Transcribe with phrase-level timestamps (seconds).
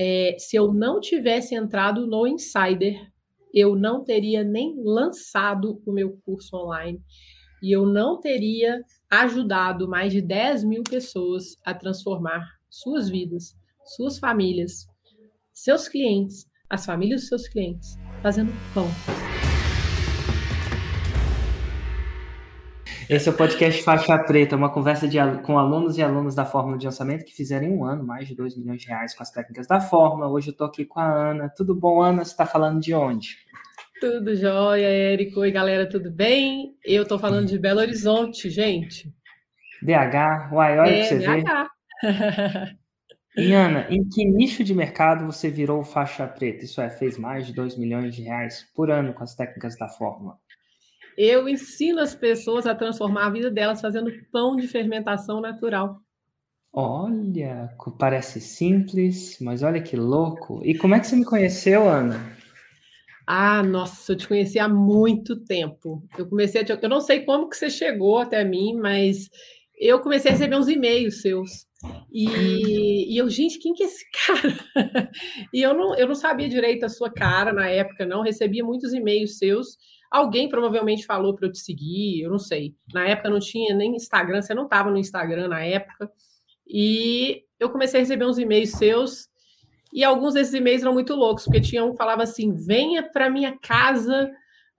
[0.00, 2.94] é, se eu não tivesse entrado no Insider,
[3.52, 7.02] eu não teria nem lançado o meu curso online
[7.60, 8.80] e eu não teria
[9.10, 13.56] ajudado mais de 10 mil pessoas a transformar suas vidas,
[13.96, 14.86] suas famílias,
[15.52, 18.86] seus clientes, as famílias dos seus clientes, fazendo pão.
[23.08, 26.76] Esse é o podcast Faixa Preta, uma conversa de, com alunos e alunos da Fórmula
[26.76, 29.30] de Lançamento que fizeram em um ano mais de 2 milhões de reais com as
[29.30, 30.28] técnicas da Fórmula.
[30.28, 31.48] Hoje eu estou aqui com a Ana.
[31.48, 32.22] Tudo bom, Ana?
[32.22, 33.38] Você está falando de onde?
[33.98, 35.40] Tudo jóia, Érico.
[35.40, 36.76] Oi, galera, tudo bem?
[36.84, 39.10] Eu estou falando de Belo Horizonte, gente.
[39.80, 40.52] BH?
[40.52, 42.76] Uai, olha é, você BH.
[43.38, 46.64] E Ana, em que nicho de mercado você virou faixa preta?
[46.64, 49.88] Isso é, fez mais de 2 milhões de reais por ano com as técnicas da
[49.88, 50.36] Fórmula.
[51.20, 56.00] Eu ensino as pessoas a transformar a vida delas fazendo pão de fermentação natural.
[56.72, 60.60] Olha, parece simples, mas olha que louco.
[60.64, 62.38] E como é que você me conheceu, Ana?
[63.26, 66.04] Ah, nossa, eu te conheci há muito tempo.
[66.16, 66.70] Eu comecei a te...
[66.70, 69.28] eu não sei como que você chegou até mim, mas
[69.76, 71.66] eu comecei a receber uns e-mails seus.
[72.12, 75.10] E, e, eu, gente, quem que é esse cara?
[75.52, 78.22] e eu não, eu não sabia direito a sua cara na época, não.
[78.22, 79.76] Recebia muitos e-mails seus.
[80.10, 82.74] Alguém provavelmente falou para eu te seguir, eu não sei.
[82.92, 86.10] Na época não tinha nem Instagram, você não estava no Instagram na época.
[86.66, 89.28] E eu comecei a receber uns e-mails seus,
[89.92, 93.30] e alguns desses e-mails eram muito loucos, porque tinha um que falava assim: venha para
[93.30, 94.30] minha casa,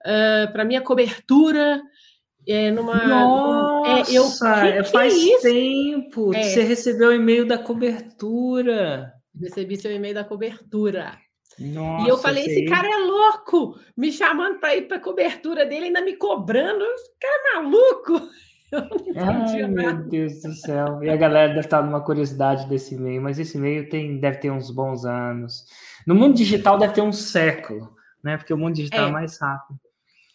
[0.02, 1.80] uh, para minha cobertura.
[2.48, 6.34] É, numa, Nossa, é, eu, que, faz que é tempo.
[6.34, 6.42] É.
[6.42, 9.12] Você recebeu o e-mail da cobertura.
[9.38, 11.18] Recebi seu e-mail da cobertura.
[11.60, 15.66] Nossa, e eu falei: esse cara é louco, me chamando para ir para a cobertura
[15.66, 16.82] dele, ainda me cobrando.
[16.82, 18.28] Esse cara é maluco.
[19.16, 21.02] Ai, meu Deus do céu.
[21.02, 24.50] E a galera deve estar numa curiosidade desse e-mail, mas esse e-mail tem, deve ter
[24.50, 25.66] uns bons anos.
[26.06, 28.38] No mundo digital deve ter um século, né?
[28.38, 29.78] Porque o mundo digital é, é mais rápido.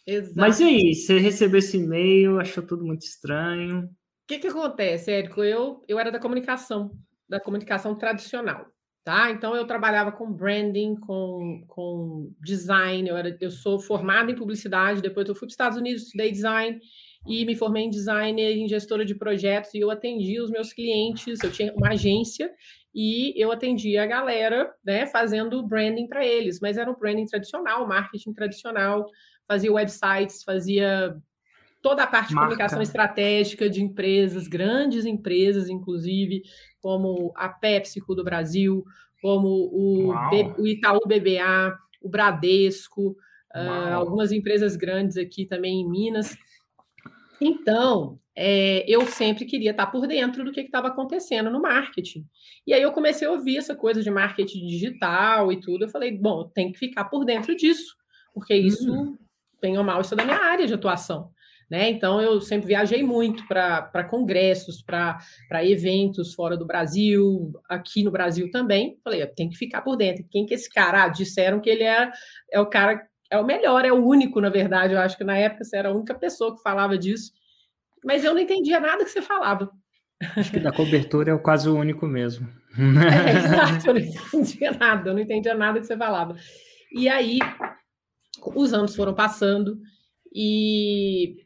[0.06, 0.38] Exato.
[0.38, 3.84] Mas e aí, você recebeu esse e-mail, achou tudo muito estranho?
[3.84, 3.88] O
[4.28, 5.42] que, que acontece, Érico?
[5.42, 6.92] Eu, eu era da comunicação,
[7.28, 8.66] da comunicação tradicional.
[9.06, 9.30] Tá?
[9.30, 15.00] Então eu trabalhava com branding, com, com design, eu, era, eu sou formada em publicidade,
[15.00, 16.80] depois eu fui para os Estados Unidos, estudei design
[17.24, 21.40] e me formei em design em gestora de projetos e eu atendia os meus clientes,
[21.40, 22.50] eu tinha uma agência
[22.92, 27.86] e eu atendia a galera, né, fazendo branding para eles, mas era um branding tradicional,
[27.86, 29.06] marketing tradicional,
[29.46, 31.16] fazia websites, fazia
[31.80, 32.48] toda a parte de Marca.
[32.48, 36.42] comunicação estratégica de empresas, grandes empresas, inclusive,
[36.86, 38.84] como a PepsiCo do Brasil,
[39.20, 40.12] como o,
[40.56, 43.16] o Itaú BBA, o Bradesco,
[43.52, 46.38] uh, algumas empresas grandes aqui também em Minas.
[47.40, 52.24] Então, é, eu sempre queria estar por dentro do que estava acontecendo no marketing.
[52.64, 55.86] E aí eu comecei a ouvir essa coisa de marketing digital e tudo.
[55.86, 57.96] Eu falei, bom, tem que ficar por dentro disso,
[58.32, 59.18] porque isso, hum.
[59.60, 61.32] bem ou mal, isso é da minha área de atuação.
[61.68, 61.90] Né?
[61.90, 65.18] Então, eu sempre viajei muito para congressos, para
[65.64, 68.98] eventos fora do Brasil, aqui no Brasil também.
[69.02, 70.24] Falei, tem que ficar por dentro.
[70.30, 71.04] Quem que é esse cara?
[71.04, 72.10] Ah, disseram que ele é,
[72.52, 74.94] é o cara, é o melhor, é o único, na verdade.
[74.94, 77.32] Eu acho que na época você era a única pessoa que falava disso.
[78.04, 79.68] Mas eu não entendia nada que você falava.
[80.36, 82.48] Acho que da cobertura é o quase o único mesmo.
[82.76, 86.36] É, exato, eu não entendia nada, eu não entendia nada que você falava.
[86.92, 87.38] E aí,
[88.54, 89.78] os anos foram passando
[90.34, 91.45] e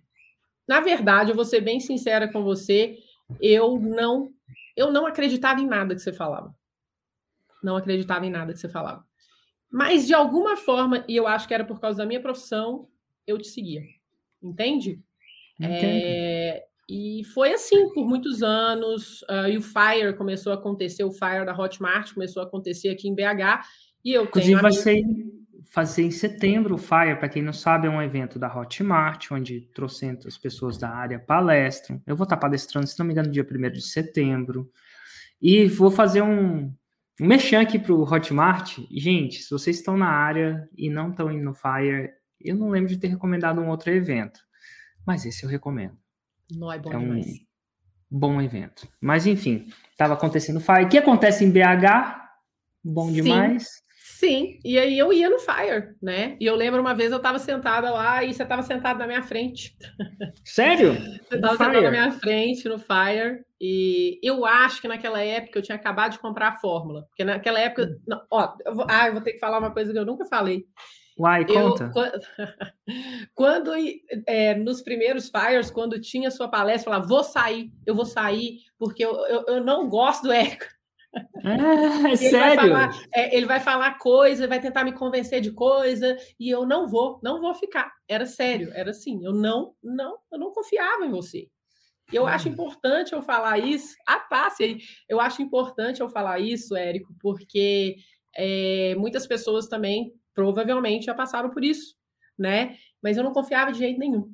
[0.71, 2.97] na verdade, eu vou ser bem sincera com você,
[3.41, 4.33] eu não
[4.77, 6.55] eu não acreditava em nada que você falava.
[7.61, 9.05] Não acreditava em nada que você falava.
[9.69, 12.87] Mas de alguma forma, e eu acho que era por causa da minha profissão,
[13.27, 13.83] eu te seguia.
[14.41, 15.01] Entende?
[15.61, 19.23] É, e foi assim por muitos anos.
[19.23, 23.09] Uh, e o Fire começou a acontecer, o Fire da Hotmart começou a acontecer aqui
[23.09, 23.67] em BH.
[24.05, 24.63] E eu Inclusive, tenho.
[24.63, 25.03] Vai ser,
[25.71, 29.61] fazer em setembro o Fire, para quem não sabe, é um evento da Hotmart, onde
[29.73, 32.03] trocentas pessoas da área palestram.
[32.05, 34.71] Eu vou estar palestrando, se não me engano, dia 1 de setembro.
[35.41, 36.75] E vou fazer um,
[37.21, 38.79] um mexão aqui para o Hotmart.
[38.91, 42.11] Gente, se vocês estão na área e não estão indo no Fire,
[42.41, 44.41] eu não lembro de ter recomendado um outro evento.
[45.07, 45.97] Mas esse eu recomendo.
[46.53, 47.23] Não é bom é um
[48.11, 48.89] bom evento.
[49.01, 50.85] Mas enfim, estava acontecendo o Fire.
[50.85, 52.19] O que acontece em BH?
[52.83, 53.23] Bom Sim.
[53.23, 53.89] demais.
[54.21, 56.37] Sim, e aí eu ia no Fire, né?
[56.39, 59.23] E eu lembro uma vez eu estava sentada lá e você estava sentado na minha
[59.23, 59.75] frente.
[60.45, 60.93] Sério?
[61.27, 63.43] você estava sentado na minha frente no Fire.
[63.59, 67.05] E eu acho que naquela época eu tinha acabado de comprar a fórmula.
[67.05, 67.85] Porque naquela época.
[67.87, 68.01] Hum.
[68.07, 70.27] Não, ó, eu vou, ah, eu vou ter que falar uma coisa que eu nunca
[70.27, 70.67] falei.
[71.19, 71.91] Uai, conta.
[71.97, 72.47] Eu,
[73.35, 73.73] quando,
[74.27, 79.03] é, nos primeiros Fires, quando tinha sua palestra, falava, vou sair, eu vou sair, porque
[79.03, 80.67] eu, eu, eu não gosto do Érico.
[81.15, 82.57] É, ele sério?
[82.57, 86.67] Vai falar, é, ele vai falar coisa, vai tentar me convencer de coisa, e eu
[86.67, 87.93] não vou, não vou ficar.
[88.09, 91.49] Era sério, era assim, eu não, não, eu não confiava em você.
[92.13, 92.53] E eu acho hum.
[92.53, 93.95] importante eu falar isso.
[94.07, 94.79] Ah, passe aí.
[95.09, 97.97] Eu acho importante eu falar isso, Érico, porque
[98.37, 101.95] é, muitas pessoas também provavelmente já passaram por isso,
[102.39, 102.77] né?
[103.03, 104.33] Mas eu não confiava de jeito nenhum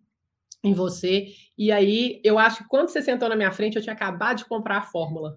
[0.65, 1.29] em você.
[1.57, 4.45] E aí, eu acho que quando você sentou na minha frente, eu tinha acabado de
[4.47, 5.37] comprar a fórmula.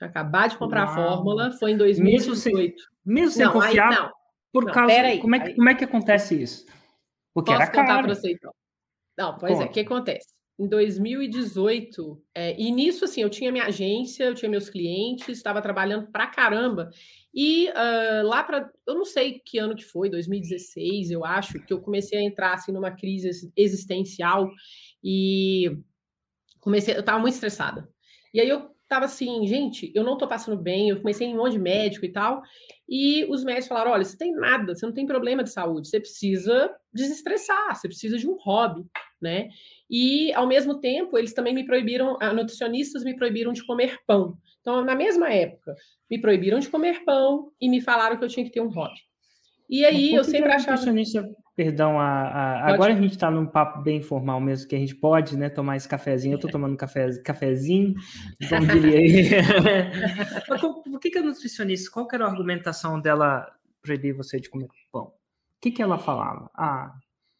[0.00, 0.90] Tinha acabado de comprar Uau.
[0.90, 2.10] a fórmula, foi em 2018.
[2.10, 2.74] Mesmo sem,
[3.04, 4.10] mesmo sem não, confiar, aí, não,
[4.50, 4.92] por não, causa...
[4.94, 6.64] Aí, como, é que, como é que acontece isso?
[7.34, 7.86] Porque Posso era caro.
[7.86, 8.50] contar para você, então?
[9.18, 9.64] Não, pois Conta.
[9.64, 10.28] é, o que acontece?
[10.58, 15.60] Em 2018, é, e nisso, assim, eu tinha minha agência, eu tinha meus clientes, estava
[15.60, 16.88] trabalhando pra caramba.
[17.34, 21.72] E uh, lá para, eu não sei que ano que foi, 2016, eu acho, que
[21.74, 24.50] eu comecei a entrar assim numa crise existencial
[25.04, 25.78] e
[26.58, 27.86] comecei, eu estava muito estressada.
[28.32, 31.36] E aí eu tava assim, gente, eu não tô passando bem, eu comecei em um
[31.36, 32.42] monte de médico e tal,
[32.88, 36.00] e os médicos falaram: olha, você tem nada, você não tem problema de saúde, você
[36.00, 38.84] precisa desestressar, você precisa de um hobby,
[39.22, 39.48] né?
[39.88, 44.36] E ao mesmo tempo, eles também me proibiram, nutricionistas me proibiram de comer pão.
[44.60, 45.76] Então, na mesma época,
[46.10, 48.98] me proibiram de comer pão e me falaram que eu tinha que ter um hobby.
[49.68, 50.76] E aí eu sempre achava.
[51.60, 54.94] Perdão, a, a agora a gente está num papo bem informal mesmo, que a gente
[54.94, 56.32] pode né, tomar esse cafezinho.
[56.32, 57.92] Eu estou tomando um café, cafezinho,
[58.48, 59.28] como diria aí.
[60.90, 63.46] Por que, que a nutricionista, qual era a argumentação dela
[63.82, 65.08] proibir você de comer pão?
[65.08, 65.12] O
[65.60, 66.50] que, que ela falava?
[66.54, 66.94] Ah.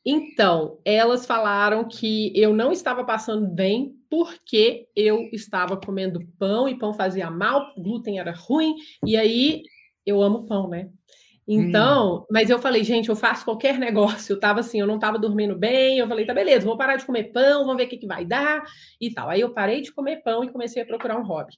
[0.05, 6.79] Então, elas falaram que eu não estava passando bem porque eu estava comendo pão e
[6.79, 9.63] pão fazia mal, glúten era ruim, e aí
[10.05, 10.91] eu amo pão, né?
[11.53, 12.25] Então, hum.
[12.31, 14.35] mas eu falei, gente, eu faço qualquer negócio.
[14.35, 15.99] Eu tava assim, eu não tava dormindo bem.
[15.99, 18.25] Eu falei, tá beleza, vou parar de comer pão, vamos ver o que, que vai
[18.25, 18.63] dar
[19.01, 19.29] e tal.
[19.29, 21.55] Aí eu parei de comer pão e comecei a procurar um hobby.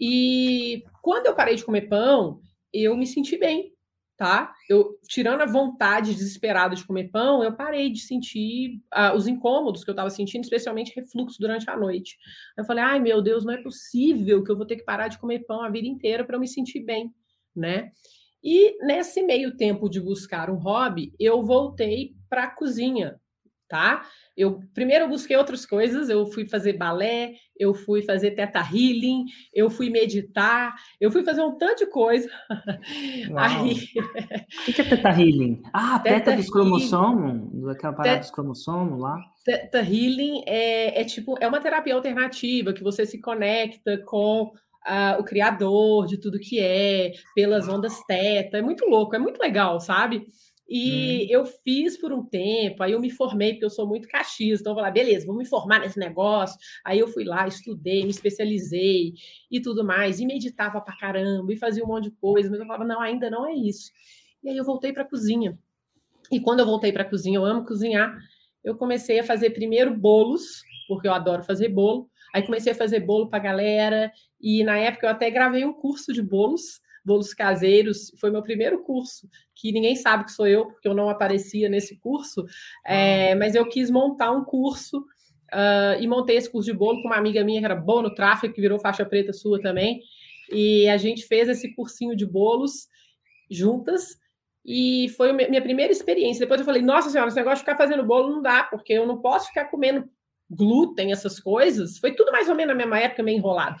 [0.00, 2.40] E quando eu parei de comer pão,
[2.72, 3.72] eu me senti bem,
[4.16, 4.54] tá?
[4.70, 9.82] Eu, tirando a vontade desesperada de comer pão, eu parei de sentir uh, os incômodos
[9.82, 12.16] que eu estava sentindo, especialmente refluxo durante a noite.
[12.56, 15.18] Eu falei, ai meu Deus, não é possível que eu vou ter que parar de
[15.18, 17.12] comer pão a vida inteira para eu me sentir bem,
[17.56, 17.90] né?
[18.46, 23.20] E nesse meio tempo de buscar um hobby, eu voltei para a cozinha,
[23.68, 24.06] tá?
[24.36, 29.24] Eu primeiro eu busquei outras coisas, eu fui fazer balé, eu fui fazer teta healing,
[29.52, 32.30] eu fui meditar, eu fui fazer um tanto de coisa.
[33.36, 33.88] Aí...
[34.68, 35.60] O que é teta healing?
[35.72, 39.18] Ah, teta, teta dos cromossomos, aquela parada dos cromossomos lá.
[39.44, 44.52] Teta healing é, é tipo é uma terapia alternativa que você se conecta com
[44.86, 49.40] Uh, o criador de tudo que é, pelas ondas teta, é muito louco, é muito
[49.40, 50.24] legal, sabe?
[50.68, 51.26] E hum.
[51.30, 54.72] eu fiz por um tempo, aí eu me formei, porque eu sou muito caxias, então
[54.72, 56.58] eu falei, beleza, vou me formar nesse negócio.
[56.84, 59.14] Aí eu fui lá, estudei, me especializei
[59.50, 62.66] e tudo mais, e meditava pra caramba, e fazia um monte de coisa, mas eu
[62.66, 63.92] falava, não, ainda não é isso.
[64.42, 65.56] E aí eu voltei para a cozinha.
[66.32, 68.16] E quando eu voltei para a cozinha, eu amo cozinhar,
[68.64, 72.10] eu comecei a fazer primeiro bolos, porque eu adoro fazer bolo.
[72.36, 76.12] Aí comecei a fazer bolo para galera, e na época eu até gravei um curso
[76.12, 80.88] de bolos bolos caseiros, foi meu primeiro curso, que ninguém sabe que sou eu, porque
[80.88, 82.44] eu não aparecia nesse curso,
[82.84, 87.08] é, mas eu quis montar um curso uh, e montei esse curso de bolo com
[87.08, 90.02] uma amiga minha que era boa no tráfego, que virou faixa preta sua também,
[90.50, 92.88] e a gente fez esse cursinho de bolos
[93.48, 94.18] juntas,
[94.64, 96.40] e foi minha primeira experiência.
[96.40, 99.06] Depois eu falei, nossa senhora, esse negócio de ficar fazendo bolo não dá, porque eu
[99.06, 100.10] não posso ficar comendo
[100.50, 101.98] glúten, essas coisas.
[101.98, 103.76] Foi tudo mais ou menos na mesma época, meio enrolado.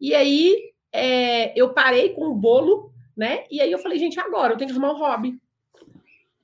[0.00, 3.44] E aí é, eu parei com o bolo, né?
[3.50, 5.38] E aí eu falei, gente, agora eu tenho que arrumar um hobby.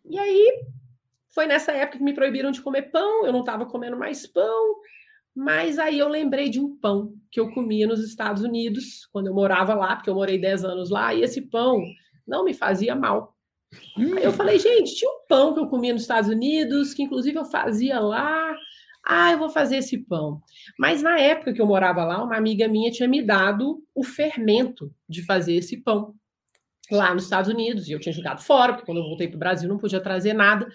[0.08, 0.62] E aí
[1.28, 4.76] foi nessa época que me proibiram de comer pão, eu não estava comendo mais pão,
[5.34, 9.34] mas aí eu lembrei de um pão que eu comia nos Estados Unidos, quando eu
[9.34, 11.80] morava lá, porque eu morei 10 anos lá, e esse pão
[12.26, 13.36] não me fazia mal.
[13.96, 14.16] Hum.
[14.16, 17.38] Aí eu falei, gente, tinha um pão que eu comia nos Estados Unidos, que inclusive
[17.38, 18.56] eu fazia lá,
[19.10, 20.42] ah, eu vou fazer esse pão.
[20.78, 24.92] Mas na época que eu morava lá, uma amiga minha tinha me dado o fermento
[25.08, 26.14] de fazer esse pão
[26.90, 27.88] lá nos Estados Unidos.
[27.88, 30.34] E eu tinha jogado fora, porque quando eu voltei para o Brasil não podia trazer
[30.34, 30.68] nada.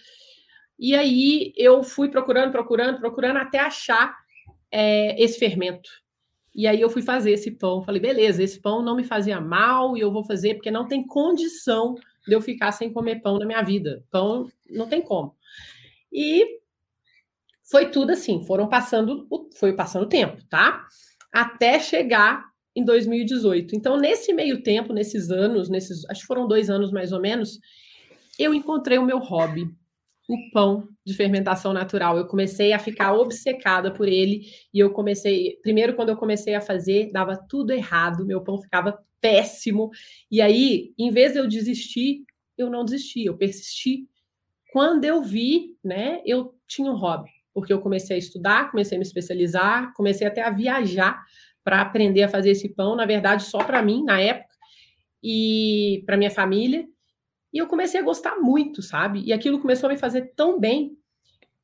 [0.79, 4.17] E aí eu fui procurando, procurando, procurando até achar
[4.71, 5.91] é, esse fermento.
[6.55, 7.83] E aí eu fui fazer esse pão.
[7.83, 11.05] Falei, beleza, esse pão não me fazia mal e eu vou fazer porque não tem
[11.05, 11.93] condição
[12.27, 14.03] de eu ficar sem comer pão na minha vida.
[14.09, 15.35] Pão não tem como.
[16.11, 16.62] E
[17.73, 20.85] foi tudo assim, foram passando, foi passando o tempo, tá?
[21.33, 23.75] Até chegar em 2018.
[23.75, 27.59] Então, nesse meio tempo, nesses anos, nesses, acho que foram dois anos mais ou menos,
[28.37, 29.67] eu encontrei o meu hobby,
[30.29, 32.15] o pão de fermentação natural.
[32.15, 36.61] Eu comecei a ficar obcecada por ele e eu comecei, primeiro quando eu comecei a
[36.61, 39.89] fazer, dava tudo errado, meu pão ficava péssimo.
[40.29, 42.23] E aí, em vez de eu desistir,
[42.55, 44.07] eu não desisti, eu persisti.
[44.71, 48.99] Quando eu vi, né, eu tinha um hobby, porque eu comecei a estudar, comecei a
[48.99, 51.23] me especializar, comecei até a viajar
[51.63, 54.53] para aprender a fazer esse pão, na verdade, só para mim na época
[55.23, 56.85] e para minha família.
[57.53, 59.23] E eu comecei a gostar muito, sabe?
[59.23, 60.97] E aquilo começou a me fazer tão bem.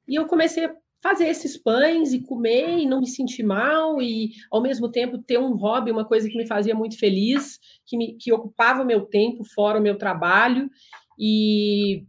[0.08, 4.31] E eu comecei a fazer esses pães e comer e não me sentir mal e
[4.51, 8.15] ao mesmo tempo ter um hobby, uma coisa que me fazia muito feliz, que me
[8.17, 10.69] que ocupava meu tempo fora o meu trabalho.
[11.17, 12.05] E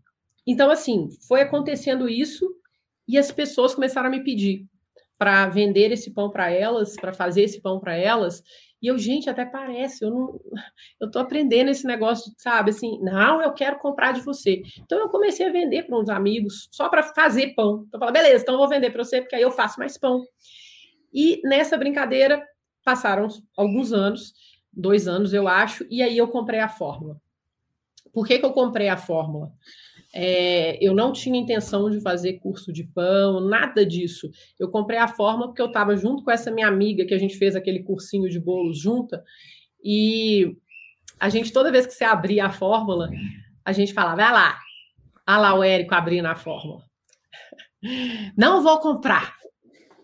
[0.46, 2.46] então assim, foi acontecendo isso
[3.10, 4.66] e as pessoas começaram a me pedir
[5.18, 8.42] para vender esse pão para elas, para fazer esse pão para elas.
[8.80, 10.40] E eu, gente, até parece, eu não,
[10.98, 14.62] eu tô aprendendo esse negócio, sabe, assim, não, eu quero comprar de você.
[14.78, 17.84] Então eu comecei a vender para uns amigos só para fazer pão.
[17.86, 19.98] Então eu falei, beleza, então eu vou vender para você porque aí eu faço mais
[19.98, 20.22] pão.
[21.12, 22.42] E nessa brincadeira
[22.82, 24.32] passaram alguns anos,
[24.72, 27.20] dois anos eu acho, e aí eu comprei a fórmula.
[28.12, 29.52] Por que, que eu comprei a fórmula?
[30.12, 34.30] É, eu não tinha intenção de fazer curso de pão, nada disso.
[34.58, 37.36] Eu comprei a fórmula porque eu estava junto com essa minha amiga que a gente
[37.36, 39.22] fez aquele cursinho de bolos junta.
[39.82, 40.56] E
[41.18, 43.08] a gente, toda vez que você abria a fórmula,
[43.64, 44.58] a gente falava: vai lá,
[45.28, 46.82] olha lá o Érico abrindo a fórmula.
[48.36, 49.36] Não vou comprar.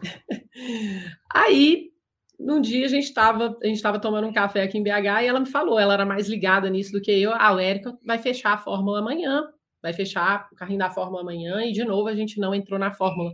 [1.34, 1.90] Aí,
[2.38, 5.26] num dia a gente estava a gente estava tomando um café aqui em BH e
[5.26, 7.32] ela me falou, ela era mais ligada nisso do que eu.
[7.34, 9.48] Ah, o Érico vai fechar a fórmula amanhã
[9.86, 12.90] vai fechar o carrinho da Fórmula amanhã e de novo a gente não entrou na
[12.90, 13.32] Fórmula.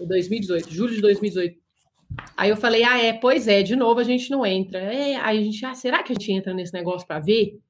[0.00, 1.56] Em 2018, julho de 2018.
[2.36, 4.80] Aí eu falei, ah, é, pois é, de novo a gente não entra.
[4.80, 7.60] É, aí a gente, ah, será que a gente entra nesse negócio para ver?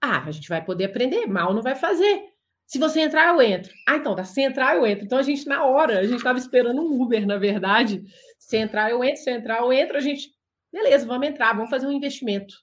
[0.00, 2.24] Ah, a gente vai poder aprender, mal não vai fazer.
[2.66, 3.72] Se você entrar, eu entro.
[3.86, 5.04] Ah, então, tá, se entrar, eu entro.
[5.04, 8.02] Então a gente, na hora, a gente estava esperando um Uber, na verdade.
[8.38, 10.30] Se entrar, eu entro, se entrar, eu entro, a gente,
[10.72, 12.54] beleza, vamos entrar, vamos fazer um investimento.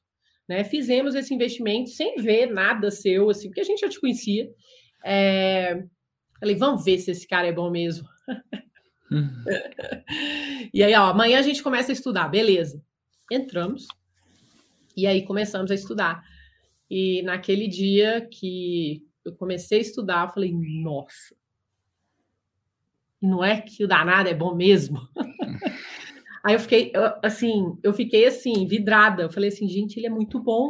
[0.47, 0.63] Né?
[0.63, 4.49] Fizemos esse investimento sem ver nada seu, assim, porque a gente já te conhecia.
[5.03, 5.83] É...
[6.39, 8.07] Falei, vamos ver se esse cara é bom mesmo.
[9.11, 9.43] Uhum.
[10.73, 12.81] e aí, ó, amanhã a gente começa a estudar, beleza.
[13.31, 13.87] Entramos
[14.95, 16.23] e aí começamos a estudar.
[16.89, 21.35] E naquele dia que eu comecei a estudar, eu falei, nossa,
[23.21, 25.07] não é que o danado é bom mesmo?
[26.43, 26.91] Aí eu fiquei,
[27.23, 29.23] assim, eu fiquei assim, vidrada.
[29.23, 30.69] Eu falei assim, gente, ele é muito bom.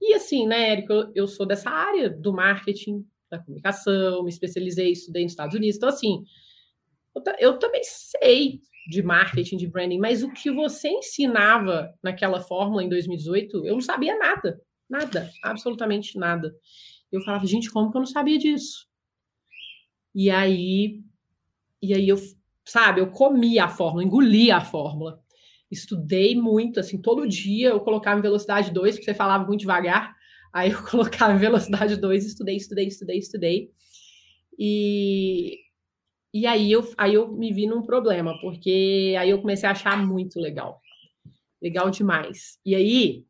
[0.00, 4.92] E assim, né, Érico, eu, eu sou dessa área do marketing, da comunicação, me especializei,
[4.92, 5.76] estudei nos Estados Unidos.
[5.76, 6.24] Então, assim,
[7.14, 12.82] eu, eu também sei de marketing, de branding, mas o que você ensinava naquela fórmula
[12.82, 14.60] em 2018, eu não sabia nada.
[14.88, 16.54] Nada, absolutamente nada.
[17.10, 18.86] Eu falava, gente, como que eu não sabia disso?
[20.14, 21.00] E aí,
[21.80, 22.18] e aí eu
[22.64, 25.20] sabe, eu comia a fórmula, engolia a fórmula.
[25.70, 30.14] Estudei muito, assim, todo dia eu colocava em velocidade 2, porque você falava muito devagar.
[30.52, 33.70] Aí eu colocava em velocidade 2, estudei, estudei, estudei, estudei.
[34.58, 35.60] E,
[36.32, 39.96] e aí, eu, aí eu me vi num problema, porque aí eu comecei a achar
[40.06, 40.78] muito legal.
[41.60, 42.58] Legal demais.
[42.66, 43.24] E aí,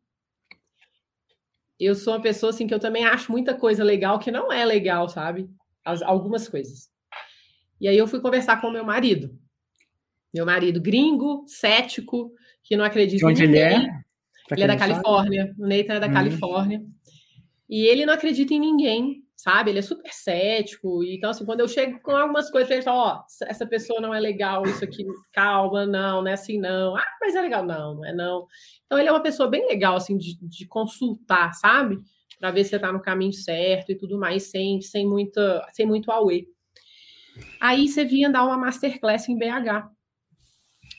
[1.79, 4.65] eu sou uma pessoa assim que eu também acho muita coisa legal que não é
[4.65, 5.51] legal, sabe?
[5.85, 6.92] As, algumas coisas.
[7.83, 9.37] E aí eu fui conversar com o meu marido.
[10.33, 13.61] Meu marido gringo, cético, que não acredita De onde em ninguém.
[13.61, 14.03] ele é?
[14.53, 15.47] ele é da Califórnia.
[15.49, 15.61] Sabe?
[15.61, 16.12] O Nathan é da hum.
[16.12, 16.83] Califórnia.
[17.69, 19.71] E ele não acredita em ninguém, sabe?
[19.73, 21.03] Ele é super cético.
[21.03, 24.15] Então, assim, quando eu chego com algumas coisas, ele fala, ó, oh, essa pessoa não
[24.15, 26.95] é legal, isso aqui, calma, não, não é assim, não.
[26.95, 28.47] Ah, mas é legal, não, não é não.
[28.87, 31.99] Então, ele é uma pessoa bem legal, assim, de, de consultar, sabe?
[32.39, 35.85] Para ver se você tá no caminho certo e tudo mais, sem, sem, muita, sem
[35.85, 36.47] muito auê.
[37.61, 39.89] Aí você vinha dar uma masterclass em BH.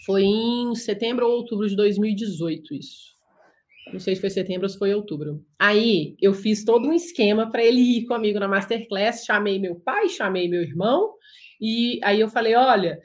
[0.06, 3.14] Foi em setembro ou outubro de 2018 isso.
[3.92, 5.46] Não sei se foi setembro ou se foi outubro.
[5.60, 9.26] Aí eu fiz todo um esquema para ele ir comigo na masterclass.
[9.26, 11.14] Chamei meu pai, chamei meu irmão.
[11.60, 13.00] E aí eu falei: olha,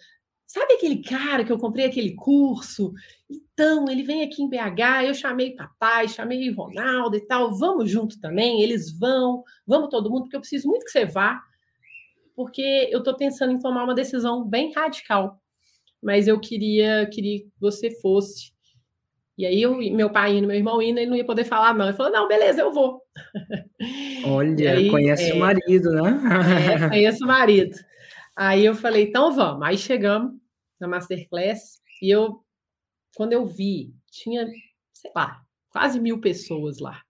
[0.46, 2.92] sabe aquele cara que eu comprei aquele curso?
[3.30, 8.18] Então, ele vem aqui em BH, eu chamei papai, chamei Ronaldo e tal, vamos junto
[8.20, 11.42] também, eles vão, vamos todo mundo, porque eu preciso muito que você vá
[12.38, 15.42] porque eu estou pensando em tomar uma decisão bem radical.
[16.00, 18.52] Mas eu queria, queria que você fosse.
[19.36, 21.88] E aí eu, meu pai indo, meu irmão indo, ele não ia poder falar não.
[21.88, 23.02] Ele falou, não, beleza, eu vou.
[24.24, 26.20] Olha, aí, conhece é, o marido, né?
[26.76, 27.76] é, conheço o marido.
[28.36, 29.66] Aí eu falei, então vamos.
[29.66, 30.32] Aí chegamos
[30.80, 32.40] na Masterclass e eu,
[33.16, 34.46] quando eu vi, tinha,
[34.92, 35.40] sei lá,
[35.70, 37.02] quase mil pessoas lá.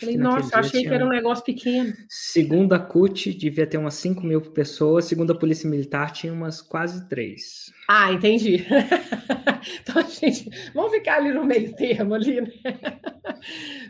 [0.00, 1.92] Falei, nossa, achei que era um negócio pequeno.
[2.08, 5.04] Segundo a CUT, devia ter umas 5 mil pessoas.
[5.04, 7.72] Segundo a Polícia Militar, tinha umas quase 3.
[7.88, 8.64] Ah, entendi.
[9.82, 12.50] então, gente, vamos ficar ali no meio termo ali, né?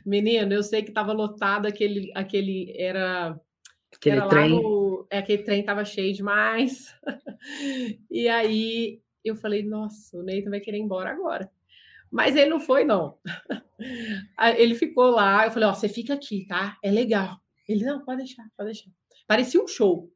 [0.04, 3.40] Menino, eu sei que estava lotado aquele, aquele era
[3.94, 4.50] aquele era trem.
[4.50, 6.92] No, é, aquele trem estava cheio demais.
[8.10, 11.48] e aí eu falei, nossa, o Neito vai querer ir embora agora.
[12.14, 13.18] Mas ele não foi, não.
[14.56, 16.78] Ele ficou lá, eu falei, ó, oh, você fica aqui, tá?
[16.80, 17.36] É legal.
[17.68, 18.88] Ele, não, pode deixar, pode deixar.
[19.26, 20.08] Parecia um show.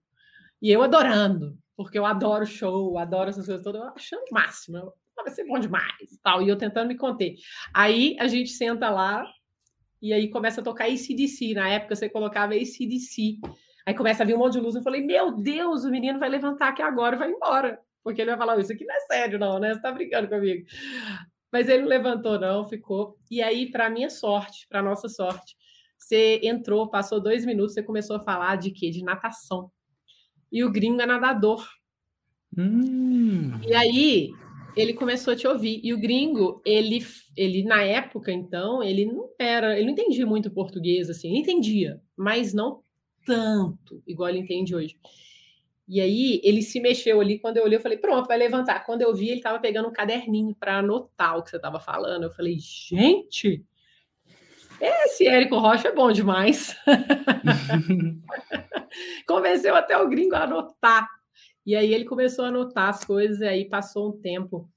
[0.62, 4.93] E eu adorando, porque eu adoro show, adoro essas coisas todas, eu achando o máximo.
[5.17, 6.40] Vai ser bom demais, tal.
[6.40, 7.35] E eu tentando me conter.
[7.75, 9.26] Aí a gente senta lá
[10.00, 11.52] e aí começa a tocar ACDC.
[11.55, 13.40] Na época você colocava ACDC.
[13.85, 14.76] Aí começa a vir um monte de luz.
[14.76, 17.81] Eu falei, meu Deus, o menino vai levantar aqui agora e vai embora.
[18.05, 19.75] Porque ele vai falar, isso aqui não é sério, não, né?
[19.75, 20.64] Você tá brincando comigo.
[21.52, 23.19] Mas ele não levantou, não, ficou.
[23.31, 25.57] E aí, para minha sorte, para nossa sorte,
[25.99, 28.90] você entrou, passou dois minutos, você começou a falar de quê?
[28.90, 29.71] De natação.
[30.52, 31.67] E o gringo é nadador.
[32.57, 33.59] Hum.
[33.67, 34.31] E aí,
[34.76, 35.81] ele começou a te ouvir.
[35.83, 37.05] E o gringo, ele,
[37.37, 42.00] ele na época, então, ele não era, ele não entendia muito português, assim, ele entendia,
[42.17, 42.83] mas não
[43.26, 44.97] tanto, igual ele entende hoje.
[45.88, 47.38] E aí ele se mexeu ali.
[47.38, 48.85] Quando eu olhei, eu falei, pronto, vai levantar.
[48.85, 52.25] Quando eu vi, ele estava pegando um caderninho para anotar o que você estava falando.
[52.25, 53.64] Eu falei, gente,
[54.80, 56.76] esse Érico Rocha é bom demais.
[59.26, 61.09] Convenceu até o gringo a anotar.
[61.66, 64.71] E aí ele começou a anotar as coisas, e aí passou um tempo.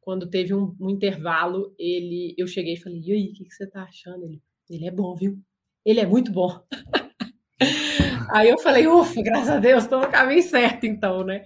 [0.00, 3.54] Quando teve um, um intervalo, ele, eu cheguei e falei, e aí, o que, que
[3.54, 4.24] você está achando?
[4.24, 5.38] Ele, ele é bom, viu?
[5.84, 6.60] Ele é muito bom.
[8.30, 11.42] Aí eu falei, ufa, graças a Deus, estou no caminho certo, então, né?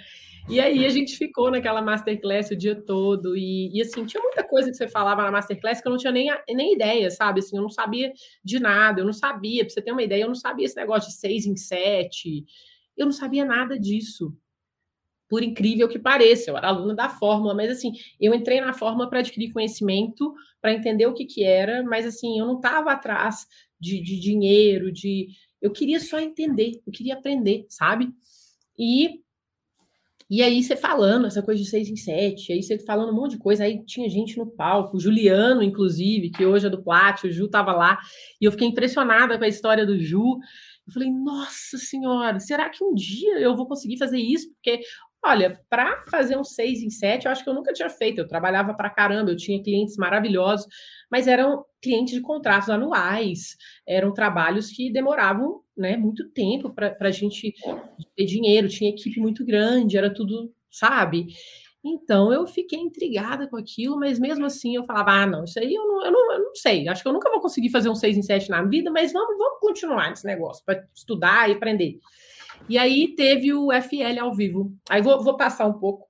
[0.48, 4.42] E aí a gente ficou naquela masterclass o dia todo, e, e, assim, tinha muita
[4.42, 7.38] coisa que você falava na masterclass que eu não tinha nem, nem ideia, sabe?
[7.38, 8.12] Assim, eu não sabia
[8.44, 11.10] de nada, eu não sabia, para você ter uma ideia, eu não sabia esse negócio
[11.10, 12.44] de seis em sete,
[12.96, 14.36] eu não sabia nada disso.
[15.28, 19.08] Por incrível que pareça, eu era aluna da fórmula, mas assim, eu entrei na fórmula
[19.08, 23.46] para adquirir conhecimento, para entender o que que era, mas assim, eu não estava atrás
[23.80, 25.28] de, de dinheiro, de
[25.62, 28.12] eu queria só entender, eu queria aprender, sabe?
[28.78, 29.22] E
[30.34, 33.32] e aí você falando essa coisa de seis em sete, aí você falando um monte
[33.32, 37.30] de coisa, aí tinha gente no palco, Juliano, inclusive, que hoje é do Plat, o
[37.30, 37.98] Ju estava lá,
[38.40, 40.38] e eu fiquei impressionada com a história do Ju.
[40.86, 44.50] Eu falei, nossa senhora, será que um dia eu vou conseguir fazer isso?
[44.54, 44.80] Porque,
[45.24, 48.20] olha, para fazer um seis em sete, eu acho que eu nunca tinha feito.
[48.20, 50.66] Eu trabalhava para caramba, eu tinha clientes maravilhosos,
[51.10, 53.56] mas eram clientes de contratos anuais,
[53.86, 57.54] eram trabalhos que demoravam né, muito tempo para a gente
[58.16, 61.28] ter dinheiro, tinha equipe muito grande, era tudo, sabe?
[61.84, 65.74] Então eu fiquei intrigada com aquilo, mas mesmo assim eu falava: ah, não, isso aí
[65.74, 67.94] eu não, eu não, eu não sei, acho que eu nunca vou conseguir fazer um
[67.94, 71.98] 6 em 7 na vida, mas vamos, vamos continuar nesse negócio para estudar e aprender.
[72.68, 74.72] E aí teve o FL ao vivo.
[74.88, 76.06] Aí vou, vou passar um pouco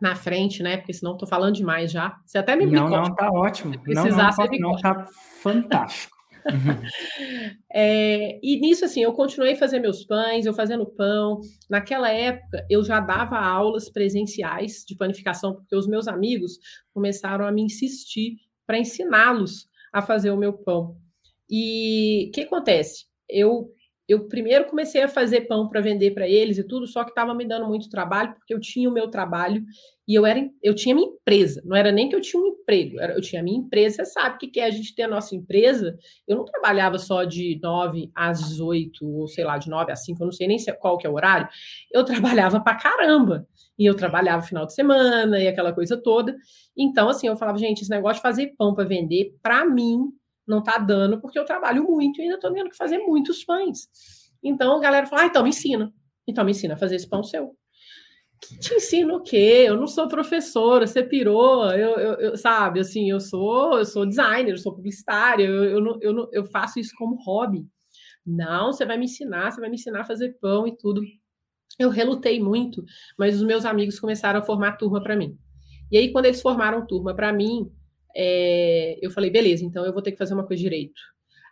[0.00, 0.76] na frente, né?
[0.76, 2.16] Porque senão estou falando demais já.
[2.26, 3.74] Você até me Não, não, tá ótimo.
[3.86, 5.06] Não, não, não, não tá
[5.40, 6.12] fantástico.
[7.72, 11.40] é, e nisso, assim, eu continuei fazendo meus pães, eu fazendo pão.
[11.70, 16.58] Naquela época, eu já dava aulas presenciais de panificação, porque os meus amigos
[16.92, 20.96] começaram a me insistir para ensiná-los a fazer o meu pão.
[21.48, 23.04] E o que acontece?
[23.28, 23.70] Eu
[24.12, 27.34] eu primeiro comecei a fazer pão para vender para eles e tudo, só que estava
[27.34, 29.64] me dando muito trabalho, porque eu tinha o meu trabalho
[30.06, 33.00] e eu era eu tinha minha empresa, não era nem que eu tinha um emprego,
[33.00, 35.96] eu tinha minha empresa, você sabe o que é a gente ter a nossa empresa.
[36.26, 40.22] Eu não trabalhava só de 9 às 18, ou sei lá, de 9 às 5,
[40.22, 41.48] eu não sei nem qual que é o horário.
[41.92, 43.46] Eu trabalhava para caramba.
[43.78, 46.36] E eu trabalhava final de semana e aquela coisa toda.
[46.76, 50.12] Então, assim, eu falava, gente, esse negócio de fazer pão para vender, para mim,
[50.52, 53.88] não está dando, porque eu trabalho muito e ainda estou tendo que fazer muitos pães.
[54.42, 55.92] Então a galera fala, ah, então me ensina.
[56.26, 57.56] Então me ensina a fazer esse pão seu.
[58.40, 59.64] Que te ensina o quê?
[59.66, 64.04] Eu não sou professora, você pirou, eu, eu, eu, sabe, assim, eu sou, eu sou
[64.04, 67.64] designer, eu sou publicitária, eu, eu, não, eu, não, eu faço isso como hobby.
[68.26, 71.02] Não, você vai me ensinar, você vai me ensinar a fazer pão e tudo.
[71.78, 72.84] Eu relutei muito,
[73.18, 75.36] mas os meus amigos começaram a formar turma para mim.
[75.90, 77.70] E aí, quando eles formaram turma para mim,
[78.14, 81.00] é, eu falei, beleza, então eu vou ter que fazer uma coisa direito.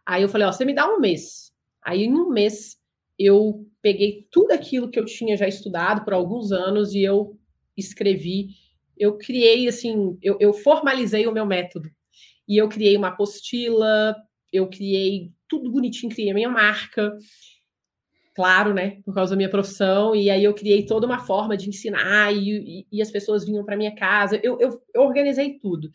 [0.06, 1.52] Aí eu falei, ó, você me dá um mês.
[1.82, 2.76] Aí em um mês
[3.18, 7.38] eu peguei tudo aquilo que eu tinha já estudado por alguns anos e eu
[7.76, 8.48] escrevi,
[8.96, 11.90] eu criei assim, eu, eu formalizei o meu método.
[12.46, 14.16] E eu criei uma apostila,
[14.52, 17.16] eu criei tudo bonitinho, criei a minha marca,
[18.34, 21.68] claro, né, por causa da minha profissão, e aí eu criei toda uma forma de
[21.68, 25.90] ensinar, e, e, e as pessoas vinham para minha casa, eu, eu, eu organizei tudo.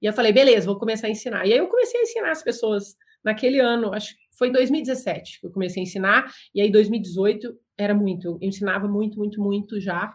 [0.00, 1.46] E eu falei, beleza, vou começar a ensinar.
[1.46, 5.40] E aí eu comecei a ensinar as pessoas naquele ano, acho que foi em 2017
[5.40, 9.80] que eu comecei a ensinar, e aí 2018 era muito, eu ensinava muito, muito, muito
[9.80, 10.14] já.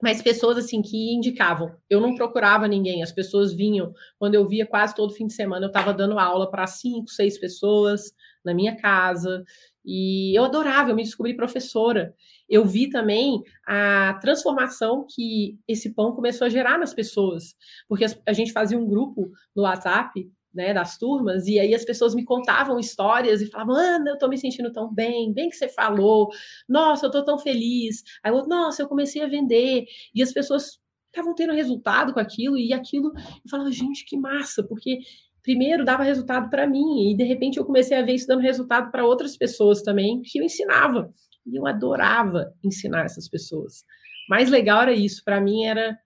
[0.00, 1.74] Mas pessoas assim que indicavam.
[1.90, 3.92] Eu não procurava ninguém, as pessoas vinham.
[4.16, 7.36] Quando eu via quase todo fim de semana, eu estava dando aula para cinco, seis
[7.36, 8.12] pessoas
[8.44, 9.42] na minha casa.
[9.84, 12.14] E eu adorava, eu me descobri professora.
[12.48, 17.54] Eu vi também a transformação que esse pão começou a gerar nas pessoas,
[17.88, 22.14] porque a gente fazia um grupo no WhatsApp né, das turmas, e aí as pessoas
[22.14, 25.68] me contavam histórias e falavam, Ana, eu tô me sentindo tão bem, bem que você
[25.68, 26.28] falou,
[26.68, 28.02] nossa, eu tô tão feliz.
[28.24, 29.84] Aí eu, nossa, eu comecei a vender,
[30.14, 34.62] e as pessoas estavam tendo resultado com aquilo, e aquilo, eu falava, gente, que massa,
[34.66, 34.98] porque
[35.42, 38.90] primeiro dava resultado para mim, e de repente eu comecei a ver isso dando resultado
[38.90, 41.12] para outras pessoas também, que eu ensinava,
[41.50, 43.84] e eu adorava ensinar essas pessoas.
[44.28, 45.98] Mais legal era isso, para mim era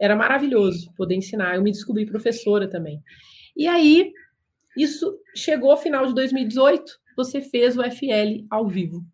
[0.00, 1.56] era maravilhoso poder ensinar.
[1.56, 3.02] Eu me descobri professora também.
[3.56, 4.12] E aí,
[4.76, 9.04] isso chegou ao final de 2018, você fez o FL ao vivo.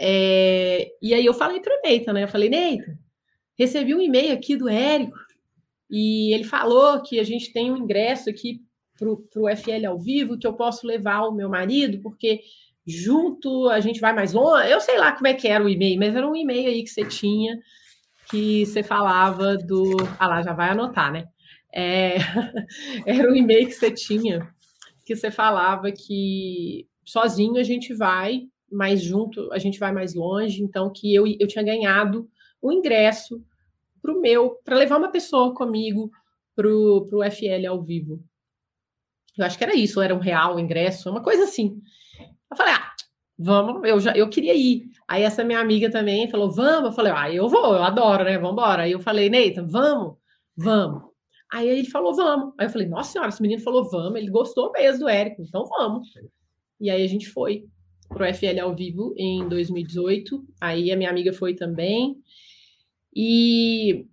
[0.00, 2.22] É, e aí eu falei para o Neita, né?
[2.22, 2.96] Eu falei, Neita,
[3.58, 5.18] recebi um e-mail aqui do Érico
[5.90, 8.62] e ele falou que a gente tem um ingresso aqui
[8.96, 12.40] para o FL ao vivo, que eu posso levar o meu marido, porque
[12.86, 14.70] junto a gente vai mais longe.
[14.70, 16.90] Eu sei lá como é que era o e-mail, mas era um e-mail aí que
[16.90, 17.58] você tinha,
[18.30, 19.96] que você falava do.
[20.18, 21.26] Ah lá, já vai anotar, né?
[21.72, 22.16] É,
[23.06, 24.48] era um e-mail que você tinha,
[25.04, 30.62] que você falava que sozinho a gente vai, mas junto a gente vai mais longe,
[30.62, 32.28] então que eu, eu tinha ganhado
[32.62, 33.42] o ingresso
[34.02, 36.10] para o meu, para levar uma pessoa comigo
[36.54, 38.22] para o FL ao vivo.
[39.36, 41.80] Eu acho que era isso, era um real ingresso, uma coisa assim.
[42.50, 42.92] Eu falei, ah,
[43.38, 44.90] vamos, eu já eu queria ir.
[45.08, 46.90] Aí essa minha amiga também falou, vamos.
[46.90, 48.36] Eu falei, ah, eu vou, eu adoro, né?
[48.38, 48.82] Vamos embora.
[48.82, 50.16] Aí eu falei, Neita, vamos,
[50.56, 51.10] vamos.
[51.52, 52.54] Aí ele falou, vamos.
[52.58, 54.20] Aí eu falei, nossa senhora, esse menino falou, vamos.
[54.20, 56.08] Ele gostou mesmo do Érico, então vamos.
[56.80, 57.66] E aí a gente foi
[58.08, 60.44] pro FL ao vivo em 2018.
[60.60, 62.16] Aí a minha amiga foi também.
[63.14, 64.06] E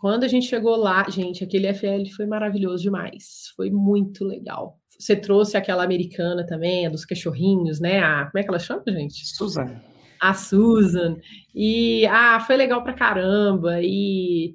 [0.00, 3.52] quando a gente chegou lá, gente, aquele FL foi maravilhoso demais.
[3.54, 4.79] Foi muito legal.
[5.00, 8.00] Você trouxe aquela americana também, a dos cachorrinhos, né?
[8.00, 9.26] A, como é que ela chama, gente?
[9.26, 9.80] Susan.
[10.20, 11.16] A Susan.
[11.54, 13.80] E ah, foi legal pra caramba.
[13.82, 14.54] E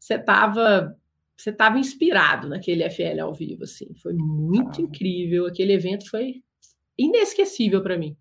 [0.00, 0.96] você tava
[1.36, 3.92] você estava inspirado naquele FL ao vivo, assim.
[4.00, 4.84] Foi muito ah.
[4.84, 5.46] incrível.
[5.46, 6.36] Aquele evento foi
[6.96, 8.16] inesquecível para mim.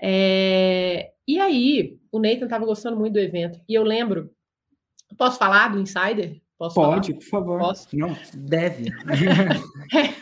[0.00, 1.10] É...
[1.26, 3.58] E aí, o Nathan estava gostando muito do evento.
[3.68, 4.30] E eu lembro.
[5.16, 6.40] Posso falar do Insider?
[6.58, 7.18] Posso Pode, falar?
[7.18, 7.58] por favor.
[7.58, 7.88] Posso?
[7.96, 8.90] Não, deve.
[9.94, 10.14] é,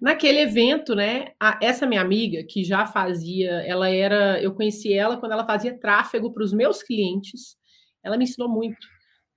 [0.00, 1.32] Naquele evento, né?
[1.40, 4.40] A, essa minha amiga, que já fazia, ela era.
[4.42, 7.56] Eu conheci ela quando ela fazia tráfego para os meus clientes.
[8.02, 8.86] Ela me ensinou muito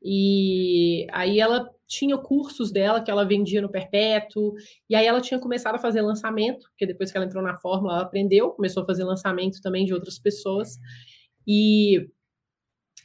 [0.04, 4.54] e aí ela tinha cursos dela que ela vendia no Perpétuo,
[4.90, 7.94] e aí ela tinha começado a fazer lançamento, porque depois que ela entrou na Fórmula,
[7.94, 10.80] ela aprendeu, começou a fazer lançamento também de outras pessoas,
[11.48, 12.10] e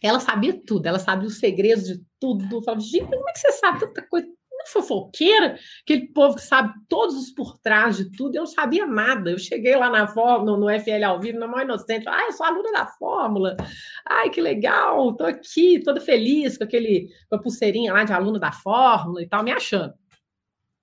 [0.03, 2.45] ela sabia tudo, ela sabia os segredos de tudo.
[2.51, 4.29] Eu falava, gente, como é que você sabe tanta coisa?
[4.69, 8.35] Fofoqueira, aquele povo que sabe todos os por trás de tudo.
[8.35, 9.31] Eu não sabia nada.
[9.31, 12.09] Eu cheguei lá na Fórmula, no, FL ao vivo, na maior inocente.
[12.09, 13.57] Ah, eu sou aluna da Fórmula.
[14.05, 15.15] Ai, que legal.
[15.15, 19.29] Tô aqui, toda feliz com aquele com a pulseirinha lá de aluno da Fórmula e
[19.29, 19.95] tal, me achando.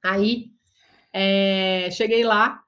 [0.04, 0.52] Aí,
[1.14, 2.62] é, cheguei lá,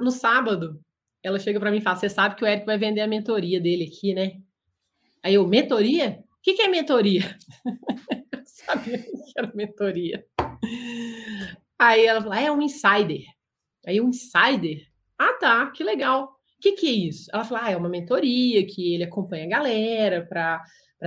[0.00, 0.80] no sábado,
[1.22, 3.60] ela chega para mim e fala: Você sabe que o Érico vai vender a mentoria
[3.60, 4.40] dele aqui, né?
[5.22, 6.24] Aí eu, mentoria?
[6.30, 7.36] O que, que é mentoria?
[8.66, 10.24] sabia que era mentoria.
[11.78, 13.22] Aí ela falou: ah, é um insider.
[13.86, 14.86] Aí um insider?
[15.18, 16.24] Ah, tá, que legal.
[16.24, 17.30] O que, que é isso?
[17.32, 20.62] Ela falou: ah, é uma mentoria que ele acompanha a galera para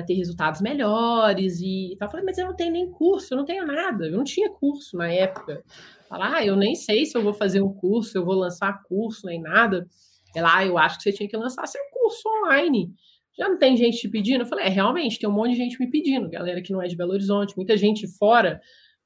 [0.05, 2.07] ter resultados melhores e tal.
[2.07, 4.49] Eu falei, mas eu não tenho nem curso, eu não tenho nada, eu não tinha
[4.49, 5.63] curso na época.
[6.07, 9.25] Falar, ah, eu nem sei se eu vou fazer um curso, eu vou lançar curso,
[9.27, 9.87] nem nada.
[10.35, 12.93] Ela, ah, eu acho que você tinha que lançar seu curso online
[13.39, 14.41] já não tem gente te pedindo?
[14.41, 16.87] Eu falei, é, realmente, tem um monte de gente me pedindo, galera que não é
[16.87, 18.59] de Belo Horizonte, muita gente fora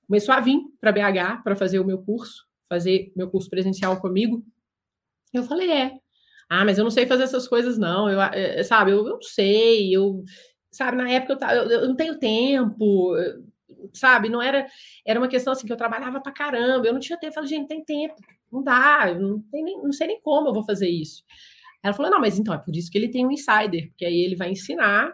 [0.07, 4.43] começou a vir para BH para fazer o meu curso, fazer meu curso presencial comigo.
[5.33, 5.91] Eu falei, é.
[6.49, 8.09] Ah, mas eu não sei fazer essas coisas, não.
[8.09, 10.23] Eu, é, sabe, eu, eu não sei, eu,
[10.71, 13.15] sabe, na época eu, eu, eu não tenho tempo,
[13.93, 14.67] sabe, não era,
[15.05, 17.49] era uma questão assim que eu trabalhava para caramba, eu não tinha tempo, eu falei,
[17.49, 18.15] gente, tem tempo,
[18.51, 21.23] não dá, não, tem nem, não sei nem como eu vou fazer isso.
[21.83, 24.21] Ela falou: não, mas então é por isso que ele tem um insider, porque aí
[24.21, 25.13] ele vai ensinar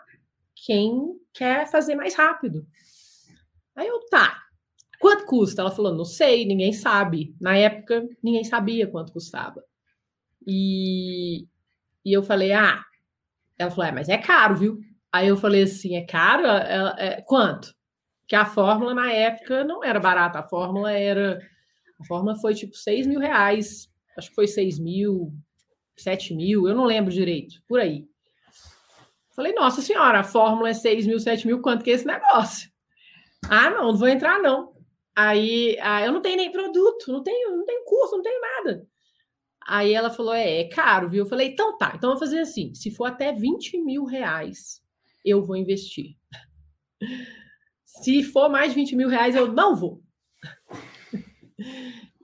[0.56, 2.66] quem quer fazer mais rápido.
[3.76, 4.44] Aí eu, tá.
[5.00, 5.62] Quanto custa?
[5.62, 7.34] Ela falou: não sei, ninguém sabe.
[7.40, 9.64] Na época, ninguém sabia quanto custava.
[10.46, 11.48] E,
[12.06, 12.84] e eu falei: ah.
[13.58, 14.80] Ela falou: é, mas é caro, viu?
[15.12, 16.46] Aí eu falei assim: é caro?
[16.46, 17.74] Ela, é, quanto?
[18.28, 21.40] Que a fórmula na época não era barata, a fórmula era
[22.00, 25.34] A fórmula foi tipo 6 mil reais, acho que foi 6 mil,
[25.98, 28.08] 7 mil, eu não lembro direito, por aí.
[29.36, 32.70] Falei, nossa senhora, a fórmula é 6 mil, 7 mil, quanto que é esse negócio?
[33.50, 34.69] Ah, não, não vou entrar, não.
[35.22, 38.88] Aí, ah, eu não tenho nem produto, não tenho, não tenho curso, não tenho nada.
[39.68, 41.26] Aí ela falou: é, é caro, viu?
[41.26, 44.82] Eu falei: então tá, então vou fazer assim: se for até 20 mil reais,
[45.26, 46.16] eu vou investir.
[47.86, 50.02] Se for mais de 20 mil reais, eu não vou.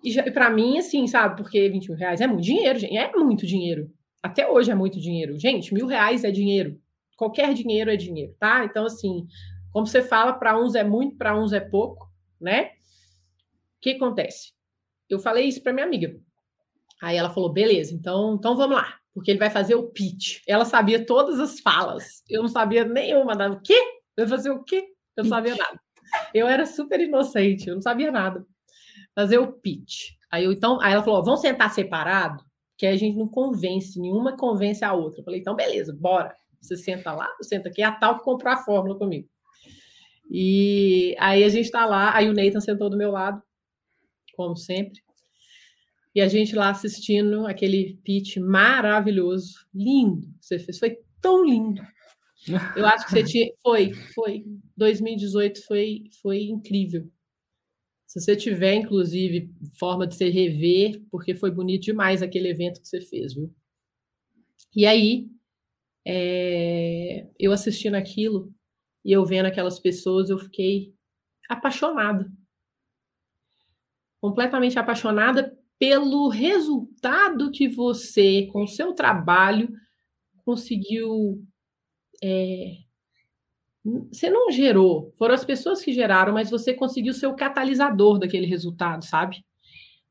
[0.01, 1.36] E para mim, assim, sabe?
[1.36, 2.95] Porque 20 mil reais é muito dinheiro, gente.
[2.95, 3.91] É muito dinheiro.
[4.23, 5.38] Até hoje é muito dinheiro.
[5.38, 6.79] Gente, mil reais é dinheiro.
[7.17, 8.63] Qualquer dinheiro é dinheiro, tá?
[8.63, 9.27] Então, assim,
[9.73, 12.71] como você fala, para uns é muito, para uns é pouco, né?
[13.77, 14.53] O que acontece?
[15.09, 16.15] Eu falei isso para minha amiga.
[17.01, 20.41] Aí ela falou: beleza, então, então vamos lá, porque ele vai fazer o pitch.
[20.47, 23.33] Ela sabia todas as falas, eu não sabia nenhuma.
[23.51, 23.79] O quê?
[24.17, 24.88] Vai fazer o quê?
[25.15, 25.79] Eu não sabia nada.
[26.33, 28.45] Eu era super inocente, eu não sabia nada.
[29.13, 30.13] Fazer o pitch.
[30.31, 32.43] Aí, eu, então, aí ela falou: vamos sentar separado,
[32.77, 35.21] que a gente não convence, nenhuma convence a outra.
[35.21, 36.33] Eu falei: então, beleza, bora.
[36.61, 39.27] Você senta lá, eu sento aqui, é a tal que comprou a fórmula comigo.
[40.31, 43.41] E aí a gente tá lá, aí o Nathan sentou do meu lado,
[44.36, 45.02] como sempre.
[46.13, 50.80] E a gente lá assistindo aquele pitch maravilhoso, lindo que você fez.
[50.80, 51.82] Foi tão lindo.
[52.78, 53.52] Eu acho que você tinha.
[53.62, 54.45] Foi, foi.
[54.78, 57.10] 2018 foi, foi incrível.
[58.06, 62.88] Se você tiver, inclusive, forma de se rever, porque foi bonito demais aquele evento que
[62.88, 63.54] você fez, viu?
[64.74, 65.28] E aí,
[66.08, 68.54] é, eu assistindo aquilo
[69.04, 70.93] e eu vendo aquelas pessoas, eu fiquei
[71.50, 72.32] apaixonada.
[74.25, 79.69] Completamente apaixonada pelo resultado que você, com o seu trabalho,
[80.43, 81.45] conseguiu.
[82.23, 82.77] É,
[84.11, 88.47] você não gerou, foram as pessoas que geraram, mas você conseguiu ser o catalisador daquele
[88.47, 89.45] resultado, sabe?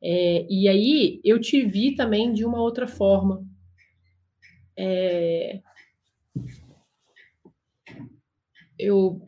[0.00, 3.44] É, e aí eu te vi também de uma outra forma.
[4.76, 5.60] É,
[8.78, 9.20] eu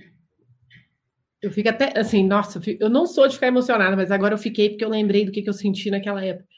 [1.47, 4.71] eu fico até assim, nossa, eu não sou de ficar emocionada, mas agora eu fiquei
[4.71, 6.49] porque eu lembrei do que, que eu senti naquela época.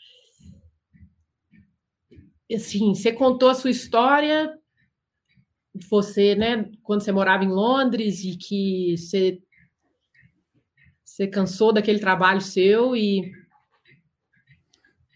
[2.51, 4.59] Assim, você contou a sua história,
[5.90, 9.38] você, né, quando você morava em Londres e que você,
[11.05, 13.31] você cansou daquele trabalho seu e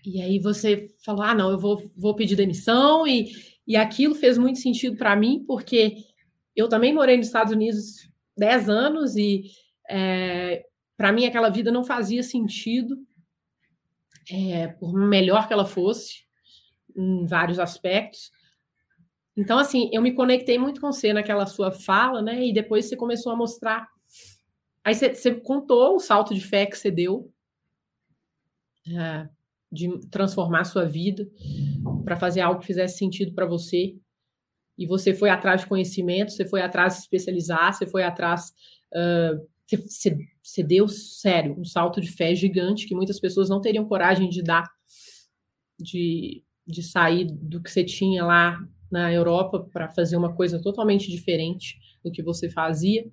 [0.05, 3.31] e aí você falou, ah, não, eu vou, vou pedir demissão e,
[3.65, 5.95] e aquilo fez muito sentido para mim, porque
[6.57, 9.45] eu também morei nos Estados Unidos 10 anos e
[9.93, 10.65] é,
[10.97, 12.97] para mim aquela vida não fazia sentido,
[14.31, 16.25] é, por melhor que ela fosse,
[16.97, 18.31] em vários aspectos.
[19.37, 22.45] Então, assim, eu me conectei muito com você naquela sua fala, né?
[22.45, 23.89] E depois você começou a mostrar.
[24.83, 27.31] Aí você, você contou o salto de fé que você deu
[28.89, 29.29] é,
[29.71, 31.29] de transformar a sua vida
[32.05, 33.97] para fazer algo que fizesse sentido para você
[34.77, 38.53] e você foi atrás de conhecimento, você foi atrás de se especializar, você foi atrás.
[38.93, 43.85] Uh, você, você deu, sério, um salto de fé gigante que muitas pessoas não teriam
[43.85, 44.71] coragem de dar,
[45.79, 48.59] de, de sair do que você tinha lá
[48.91, 53.11] na Europa para fazer uma coisa totalmente diferente do que você fazia,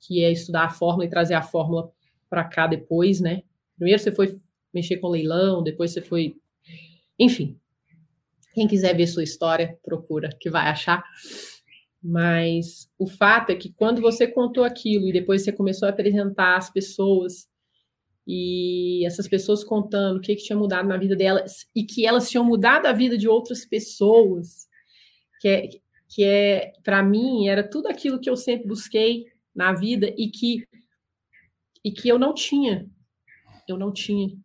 [0.00, 1.90] que é estudar a fórmula e trazer a fórmula
[2.28, 3.42] para cá depois, né?
[3.76, 4.38] Primeiro você foi
[4.72, 6.36] mexer com leilão, depois você foi.
[7.18, 7.58] Enfim,
[8.54, 11.02] quem quiser ver sua história, procura, que vai achar.
[12.02, 16.56] Mas o fato é que quando você contou aquilo e depois você começou a apresentar
[16.56, 17.48] as pessoas
[18.26, 22.28] e essas pessoas contando o que, que tinha mudado na vida delas e que elas
[22.28, 24.68] tinham mudado a vida de outras pessoas,
[25.40, 25.68] que é,
[26.08, 30.66] que é para mim era tudo aquilo que eu sempre busquei na vida e que
[31.84, 32.88] e que eu não tinha,
[33.68, 34.36] eu não tinha.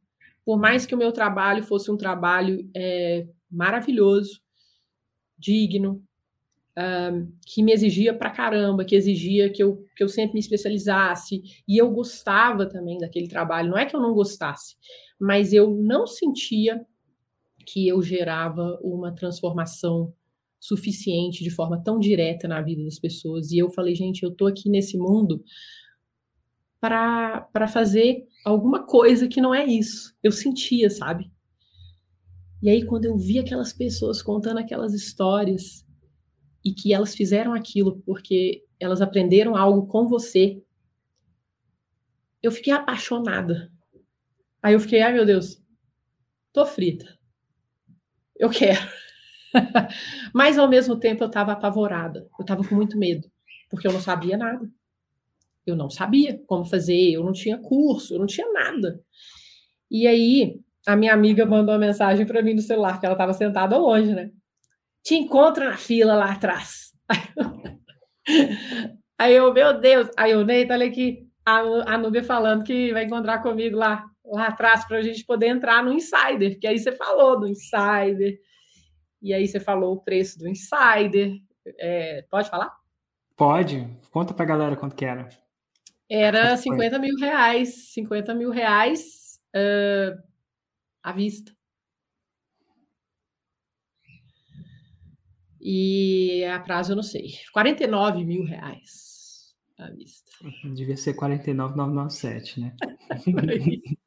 [0.43, 4.41] Por mais que o meu trabalho fosse um trabalho é, maravilhoso,
[5.37, 6.06] digno,
[6.77, 11.41] um, que me exigia pra caramba, que exigia que eu, que eu sempre me especializasse,
[11.67, 13.71] e eu gostava também daquele trabalho.
[13.71, 14.75] Não é que eu não gostasse,
[15.19, 16.85] mas eu não sentia
[17.65, 20.13] que eu gerava uma transformação
[20.59, 23.51] suficiente de forma tão direta na vida das pessoas.
[23.51, 25.43] E eu falei, gente, eu tô aqui nesse mundo
[26.79, 30.15] para fazer alguma coisa que não é isso.
[30.23, 31.29] Eu sentia, sabe?
[32.61, 35.86] E aí, quando eu vi aquelas pessoas contando aquelas histórias
[36.67, 40.61] e que elas fizeram aquilo porque elas aprenderam algo com você,
[42.43, 43.71] eu fiquei apaixonada.
[44.61, 45.63] Aí eu fiquei, ai meu Deus,
[46.51, 47.17] tô frita.
[48.35, 48.81] Eu quero.
[50.35, 52.27] Mas ao mesmo tempo eu estava apavorada.
[52.37, 53.31] Eu estava com muito medo,
[53.69, 54.69] porque eu não sabia nada.
[55.65, 59.01] Eu não sabia como fazer, eu não tinha curso, eu não tinha nada.
[59.89, 63.31] E aí, a minha amiga mandou uma mensagem para mim no celular, que ela estava
[63.31, 64.31] sentada longe, né?
[65.07, 66.91] Te encontro na fila lá atrás.
[69.17, 70.09] Aí eu, meu Deus.
[70.17, 71.59] Aí o Neito, olha aqui, a,
[71.93, 75.81] a Núbia falando que vai encontrar comigo lá, lá atrás para a gente poder entrar
[75.81, 78.37] no Insider, que aí você falou do Insider,
[79.21, 81.37] e aí você falou o preço do Insider.
[81.79, 82.75] É, pode falar?
[83.37, 83.87] Pode.
[84.11, 85.29] Conta para a galera quanto que era.
[86.09, 87.93] Era 50 mil reais.
[87.93, 90.21] 50 mil reais uh,
[91.01, 91.56] à vista.
[95.59, 97.33] E a prazo eu não sei.
[97.51, 100.31] 49 mil reais à vista.
[100.75, 102.75] Devia ser 49,997, né?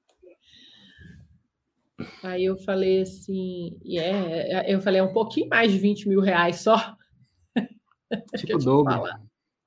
[2.23, 6.61] Aí eu falei assim, yeah, eu falei, é um pouquinho mais de 20 mil reais
[6.61, 6.97] só.
[8.37, 9.03] Tipo dobro.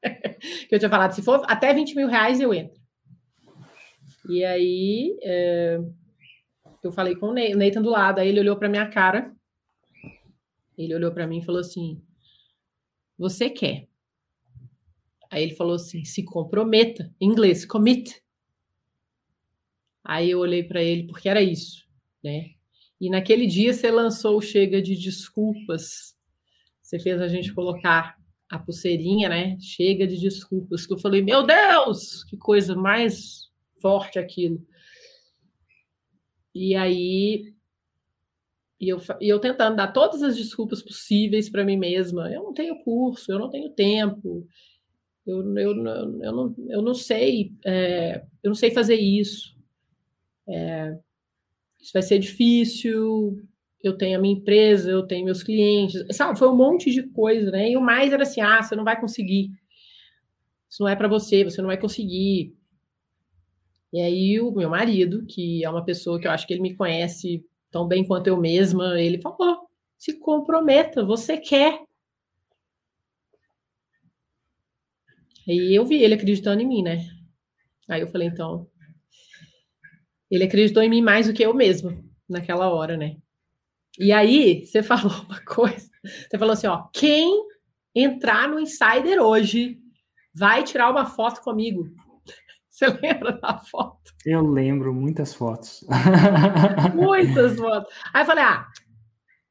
[0.67, 2.81] que eu tinha falado, se for até 20 mil reais eu entro.
[4.29, 5.79] E aí é,
[6.83, 9.31] eu falei com o Nathan do lado, aí ele olhou para minha cara,
[10.77, 12.01] ele olhou para mim e falou assim:
[13.17, 13.87] Você quer?
[15.29, 18.21] Aí ele falou assim: Se comprometa, em inglês, commit.
[20.03, 21.87] Aí eu olhei para ele, porque era isso,
[22.23, 22.51] né?
[22.99, 26.15] E naquele dia você lançou Chega de Desculpas.
[26.81, 28.17] Você fez a gente colocar
[28.49, 29.57] a pulseirinha, né?
[29.59, 30.85] Chega de desculpas.
[30.85, 33.49] Que eu falei, meu Deus, que coisa mais
[33.81, 34.63] forte aquilo.
[36.53, 37.53] E aí,
[38.83, 42.29] e eu, e eu tentando dar todas as desculpas possíveis para mim mesma.
[42.31, 44.45] Eu não tenho curso, eu não tenho tempo,
[45.25, 45.75] eu, eu,
[46.21, 49.55] eu, não, eu não sei, é, eu não sei fazer isso.
[50.47, 50.97] É,
[51.79, 53.41] isso vai ser difícil,
[53.81, 56.37] eu tenho a minha empresa, eu tenho meus clientes, sabe?
[56.37, 57.71] Foi um monte de coisa, né?
[57.71, 59.49] E o mais era assim: ah, você não vai conseguir.
[60.69, 62.55] Isso não é para você, você não vai conseguir.
[63.93, 66.75] E aí o meu marido, que é uma pessoa que eu acho que ele me
[66.75, 71.81] conhece tão bem quanto eu mesma, ele falou: se comprometa, você quer.
[75.49, 77.05] Aí eu vi ele acreditando em mim, né?
[77.89, 78.67] Aí eu falei, então.
[80.31, 83.17] Ele acreditou em mim mais do que eu mesma naquela hora, né?
[83.99, 85.89] E aí, você falou uma coisa.
[86.03, 87.43] Você falou assim: ó, quem
[87.93, 89.79] entrar no Insider hoje
[90.33, 91.89] vai tirar uma foto comigo.
[92.73, 94.11] Você lembra da foto?
[94.25, 95.85] Eu lembro, muitas fotos.
[96.95, 97.93] muitas fotos.
[98.11, 98.67] Aí eu falei, ah.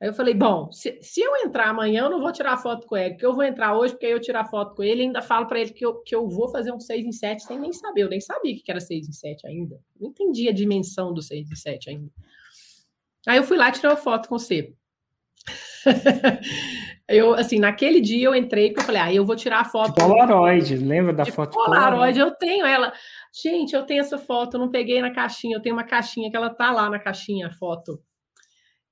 [0.01, 2.97] Aí eu falei, bom, se, se eu entrar amanhã, eu não vou tirar foto com
[2.97, 5.23] ele, porque eu vou entrar hoje, porque aí eu tirar foto com ele e ainda
[5.23, 7.73] falo para ele que eu, que eu vou fazer um 6 em 7 sem nem
[7.73, 8.03] saber.
[8.03, 9.81] Eu nem sabia que era 6 em 7 ainda.
[10.01, 12.11] Não entendi a dimensão do 6 em 7 ainda.
[13.29, 14.75] Aí eu fui lá tirar uma foto com você.
[17.13, 19.95] eu, assim, naquele dia eu entrei porque eu falei, ah, eu vou tirar a foto.
[19.95, 21.53] De Polaroid, lembra da de foto?
[21.53, 22.93] Polaroid, Polaroid, eu tenho ela.
[23.33, 26.37] Gente, eu tenho essa foto, eu não peguei na caixinha, eu tenho uma caixinha que
[26.37, 28.01] ela tá lá na caixinha, a foto.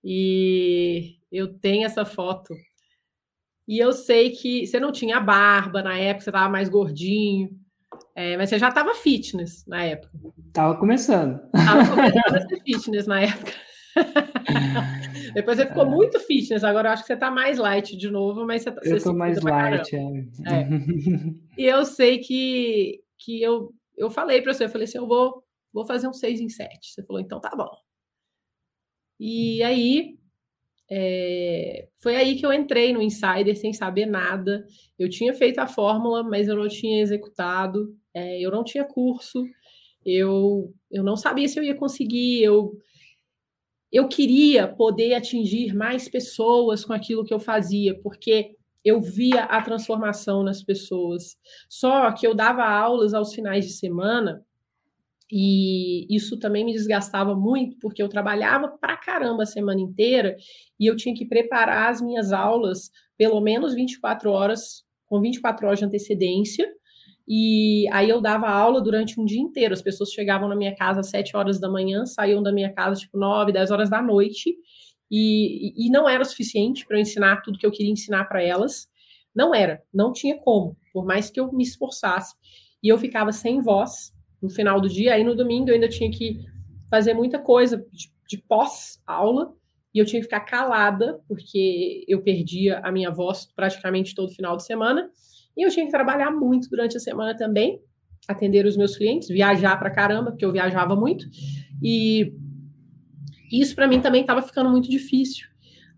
[0.02, 2.54] E eu tenho essa foto.
[3.66, 7.50] E eu sei que você não tinha barba na época, você tava mais gordinho.
[8.14, 10.12] É, mas você já tava fitness na época.
[10.52, 11.40] Tava começando.
[11.52, 13.52] Tava começando a ser fitness na época.
[15.34, 15.88] Depois você ficou é.
[15.88, 18.80] muito fitness, agora eu acho que você tá mais light de novo, mas você tá.
[18.84, 20.00] Eu tô mais light, é.
[20.00, 20.68] é.
[21.56, 25.44] E eu sei que, que eu, eu falei para você, eu falei assim: eu vou,
[25.72, 26.92] vou fazer um 6 em 7.
[26.92, 27.70] Você falou, então tá bom.
[29.18, 30.18] E aí
[30.90, 34.66] é, foi aí que eu entrei no Insider sem saber nada.
[34.98, 39.44] Eu tinha feito a fórmula, mas eu não tinha executado, é, eu não tinha curso,
[40.04, 42.72] eu, eu não sabia se eu ia conseguir, eu
[43.92, 49.60] eu queria poder atingir mais pessoas com aquilo que eu fazia, porque eu via a
[49.62, 51.36] transformação nas pessoas.
[51.68, 54.44] Só que eu dava aulas aos finais de semana
[55.32, 60.36] e isso também me desgastava muito, porque eu trabalhava pra caramba a semana inteira
[60.78, 65.78] e eu tinha que preparar as minhas aulas pelo menos 24 horas, com 24 horas
[65.78, 66.66] de antecedência,
[67.32, 69.72] e aí eu dava aula durante um dia inteiro.
[69.72, 72.98] As pessoas chegavam na minha casa às 7 horas da manhã, saíam da minha casa
[72.98, 74.56] tipo 9, 10 horas da noite,
[75.08, 78.42] e, e não era o suficiente para eu ensinar tudo que eu queria ensinar para
[78.42, 78.88] elas.
[79.32, 82.34] Não era, não tinha como, por mais que eu me esforçasse.
[82.82, 84.12] E eu ficava sem voz
[84.42, 85.14] no final do dia.
[85.14, 86.40] Aí no domingo eu ainda tinha que
[86.90, 89.54] fazer muita coisa de, de pós-aula,
[89.94, 94.56] e eu tinha que ficar calada, porque eu perdia a minha voz praticamente todo final
[94.56, 95.08] de semana.
[95.60, 97.82] E eu tinha que trabalhar muito durante a semana também,
[98.26, 101.26] atender os meus clientes, viajar para caramba, porque eu viajava muito.
[101.82, 102.32] E
[103.52, 105.46] isso para mim também estava ficando muito difícil.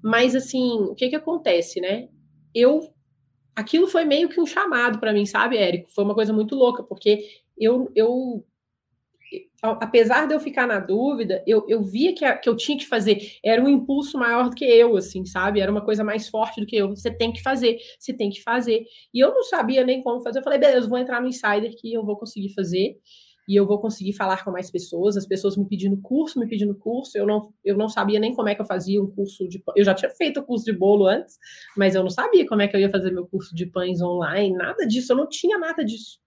[0.03, 2.09] Mas assim, o que que acontece, né?
[2.53, 2.93] Eu
[3.55, 5.93] aquilo foi meio que um chamado para mim, sabe, Érico?
[5.93, 7.25] Foi uma coisa muito louca, porque
[7.57, 8.45] eu eu
[9.63, 12.87] apesar de eu ficar na dúvida, eu, eu via que, a, que eu tinha que
[12.87, 13.39] fazer.
[13.45, 15.61] Era um impulso maior do que eu, assim, sabe?
[15.61, 16.89] Era uma coisa mais forte do que eu.
[16.89, 18.85] Você tem que fazer, você tem que fazer.
[19.15, 20.41] E eu não sabia nem como fazer.
[20.41, 22.97] Eu falei, beleza, vou entrar no Insider que eu vou conseguir fazer
[23.49, 26.75] e eu vou conseguir falar com mais pessoas, as pessoas me pedindo curso, me pedindo
[26.75, 29.63] curso, eu não, eu não sabia nem como é que eu fazia um curso de
[29.75, 31.39] eu já tinha feito o curso de bolo antes,
[31.77, 34.55] mas eu não sabia como é que eu ia fazer meu curso de pães online,
[34.57, 36.22] nada disso, eu não tinha nada disso.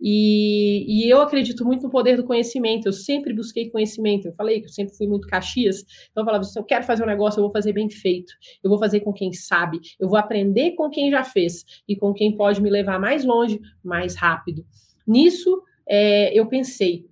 [0.00, 4.60] E, e eu acredito muito no poder do conhecimento, eu sempre busquei conhecimento, eu falei
[4.60, 7.40] que eu sempre fui muito caxias, então eu falava, se eu quero fazer um negócio,
[7.40, 8.32] eu vou fazer bem feito,
[8.62, 12.14] eu vou fazer com quem sabe, eu vou aprender com quem já fez, e com
[12.14, 14.64] quem pode me levar mais longe, mais rápido.
[15.06, 17.06] Nisso, é, eu pensei,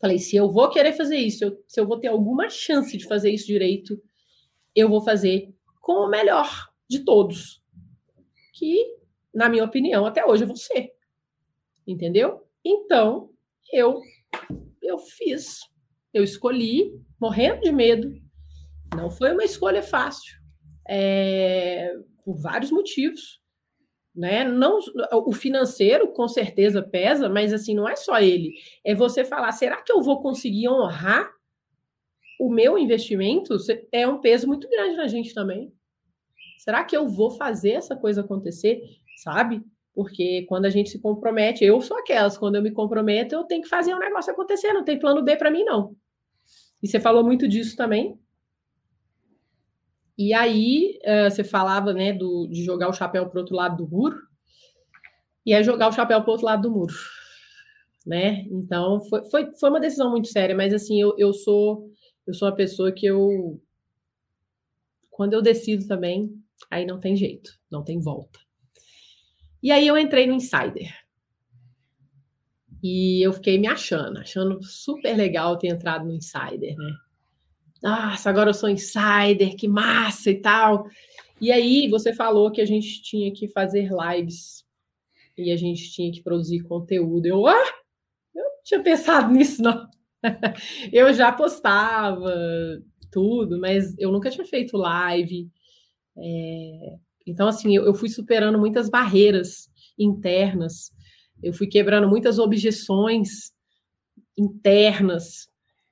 [0.00, 3.06] falei, se eu vou querer fazer isso, eu, se eu vou ter alguma chance de
[3.06, 4.00] fazer isso direito,
[4.74, 7.62] eu vou fazer com o melhor de todos,
[8.54, 8.96] que,
[9.34, 10.97] na minha opinião, até hoje é você.
[11.88, 12.46] Entendeu?
[12.64, 13.30] Então,
[13.72, 14.00] eu
[14.82, 15.58] eu fiz,
[16.14, 18.14] eu escolhi, morrendo de medo.
[18.94, 20.38] Não foi uma escolha fácil,
[20.88, 23.40] é, por vários motivos
[24.18, 24.42] né?
[24.42, 24.80] Não
[25.12, 28.54] o financeiro com certeza pesa, mas assim não é só ele.
[28.84, 31.30] É você falar, será que eu vou conseguir honrar
[32.40, 33.56] o meu investimento?
[33.92, 35.72] É um peso muito grande na gente também.
[36.58, 38.82] Será que eu vou fazer essa coisa acontecer,
[39.22, 39.62] sabe?
[39.98, 43.62] Porque quando a gente se compromete, eu sou aquelas, quando eu me comprometo, eu tenho
[43.62, 45.92] que fazer o um negócio acontecer, não tem plano B para mim não.
[46.80, 48.16] E você falou muito disso também,
[50.16, 53.90] e aí uh, você falava né, do, de jogar o chapéu para outro lado do
[53.90, 54.16] muro,
[55.44, 56.94] e é jogar o chapéu para outro lado do muro.
[58.06, 58.46] Né?
[58.52, 61.90] Então foi, foi, foi uma decisão muito séria, mas assim, eu, eu sou
[62.24, 63.60] eu sou uma pessoa que eu
[65.10, 66.32] quando eu decido também,
[66.70, 68.38] aí não tem jeito, não tem volta.
[69.62, 70.94] E aí eu entrei no Insider.
[72.82, 76.92] E eu fiquei me achando, achando super legal ter entrado no Insider, né?
[77.82, 80.86] nossa, agora eu sou insider, que massa e tal.
[81.40, 84.64] E aí você falou que a gente tinha que fazer lives
[85.36, 87.26] e a gente tinha que produzir conteúdo.
[87.26, 87.72] Eu, ah,
[88.34, 89.88] eu não tinha pensado nisso, não.
[90.92, 92.32] eu já postava
[93.10, 95.48] tudo, mas eu nunca tinha feito live.
[96.16, 96.96] É...
[97.30, 99.68] Então, assim, eu, eu fui superando muitas barreiras
[99.98, 100.92] internas,
[101.42, 103.52] eu fui quebrando muitas objeções
[104.36, 105.48] internas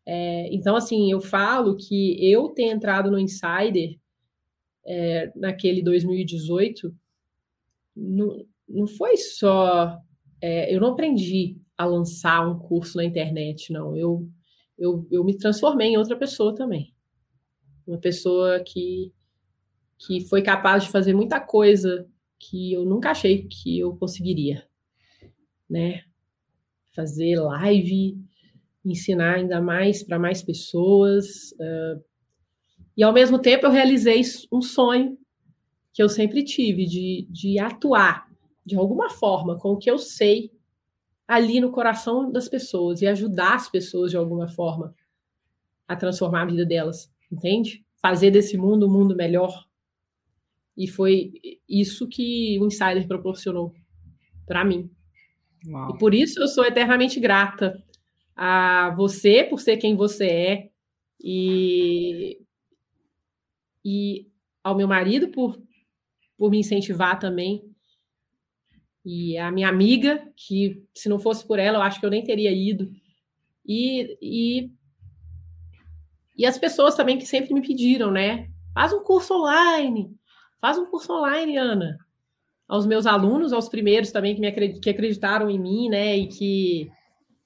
[0.07, 3.99] é, então, assim, eu falo que eu ter entrado no Insider
[4.87, 6.95] é, naquele 2018
[7.97, 9.99] não, não foi só.
[10.41, 13.97] É, eu não aprendi a lançar um curso na internet, não.
[13.97, 14.28] Eu,
[14.78, 16.95] eu, eu me transformei em outra pessoa também.
[17.84, 19.12] Uma pessoa que,
[19.99, 22.07] que foi capaz de fazer muita coisa
[22.38, 24.66] que eu nunca achei que eu conseguiria,
[25.68, 26.03] né?
[26.94, 28.18] Fazer live,
[28.84, 31.53] ensinar ainda mais para mais pessoas.
[31.53, 32.03] Uh,
[32.97, 34.22] e ao mesmo tempo eu realizei
[34.53, 35.18] um sonho
[35.92, 38.26] que eu sempre tive de, de atuar
[38.64, 40.51] de alguma forma com o que eu sei
[41.26, 44.94] ali no coração das pessoas e ajudar as pessoas de alguma forma
[45.88, 47.84] a transformar a vida delas, entende?
[48.01, 49.66] Fazer desse mundo um mundo melhor.
[50.77, 51.33] E foi
[51.68, 53.72] isso que o Insider proporcionou
[54.47, 54.91] para mim.
[55.66, 55.95] Uau.
[55.95, 57.83] E por isso eu sou eternamente grata
[58.37, 60.70] a você por ser quem você é
[61.18, 62.39] e,
[63.83, 64.29] e
[64.62, 65.59] ao meu marido por,
[66.37, 67.62] por me incentivar também
[69.03, 72.22] e a minha amiga que se não fosse por ela eu acho que eu nem
[72.22, 72.91] teria ido
[73.66, 74.70] e, e,
[76.37, 80.14] e as pessoas também que sempre me pediram né faz um curso online
[80.67, 81.97] faz um curso online Ana
[82.67, 86.27] aos meus alunos aos primeiros também que me acredit, que acreditaram em mim né e
[86.27, 86.91] que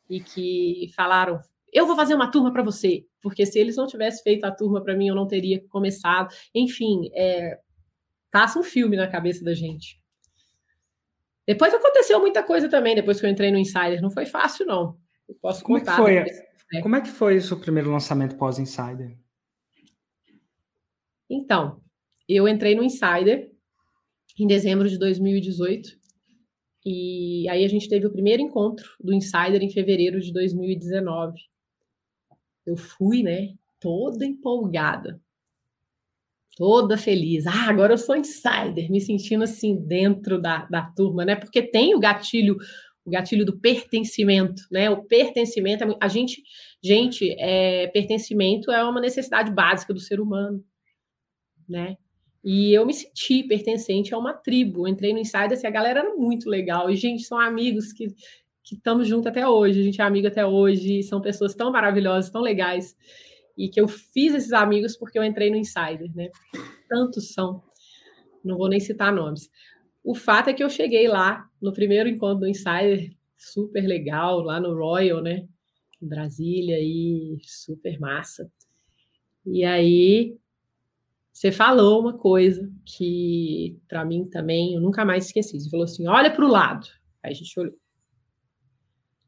[0.09, 1.39] e que falaram:
[1.73, 4.83] eu vou fazer uma turma para você, porque se eles não tivessem feito a turma
[4.83, 6.35] para mim, eu não teria começado.
[6.53, 7.61] Enfim, é,
[8.33, 10.03] passa um filme na cabeça da gente.
[11.47, 14.03] Depois aconteceu muita coisa também, depois que eu entrei no Insider.
[14.03, 14.99] Não foi fácil, não.
[15.29, 15.93] Eu posso Como contar.
[15.93, 16.39] É que foi, depois,
[16.73, 16.83] né?
[16.83, 19.17] Como é que foi o seu primeiro lançamento pós-Insider?
[21.29, 21.81] Então,
[22.37, 23.51] eu entrei no Insider
[24.39, 25.99] em dezembro de 2018
[26.85, 31.39] e aí a gente teve o primeiro encontro do Insider em fevereiro de 2019.
[32.67, 35.21] Eu fui, né, toda empolgada,
[36.57, 37.47] toda feliz.
[37.47, 41.35] Ah, agora eu sou insider, me sentindo assim dentro da, da turma, né?
[41.35, 42.57] Porque tem o gatilho,
[43.05, 44.91] o gatilho do pertencimento, né?
[44.91, 46.43] O pertencimento, é, a gente,
[46.83, 50.63] gente, é, pertencimento é uma necessidade básica do ser humano,
[51.69, 51.97] né?
[52.43, 54.87] E eu me senti pertencente a uma tribo.
[54.87, 56.91] Eu entrei no Insider e a galera era muito legal.
[56.91, 58.09] E, gente, são amigos que,
[58.65, 62.31] que estamos juntos até hoje, a gente é amigo até hoje, são pessoas tão maravilhosas,
[62.31, 62.97] tão legais,
[63.57, 66.31] e que eu fiz esses amigos porque eu entrei no Insider, né?
[66.89, 67.63] Tantos são,
[68.45, 69.51] não vou nem citar nomes.
[70.03, 74.59] O fato é que eu cheguei lá no primeiro encontro do Insider, super legal, lá
[74.59, 75.47] no Royal, né?
[76.01, 78.51] Em Brasília, e super massa.
[79.45, 80.39] E aí
[81.33, 85.59] você falou uma coisa que para mim também eu nunca mais esqueci.
[85.59, 86.87] Você falou assim: olha para o lado.
[87.23, 87.75] Aí a gente olhou.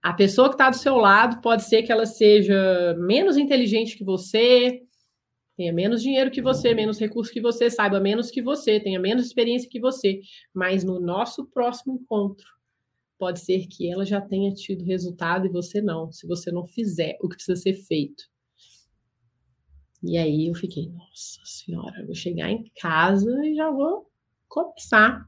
[0.03, 4.03] A pessoa que está do seu lado pode ser que ela seja menos inteligente que
[4.03, 4.82] você,
[5.57, 9.26] tenha menos dinheiro que você, menos recursos que você, saiba menos que você, tenha menos
[9.26, 10.20] experiência que você.
[10.53, 12.46] Mas no nosso próximo encontro,
[13.16, 17.16] pode ser que ela já tenha tido resultado e você não, se você não fizer
[17.22, 18.24] o que precisa ser feito.
[20.03, 24.11] E aí eu fiquei, nossa senhora, eu vou chegar em casa e já vou
[24.48, 25.24] começar.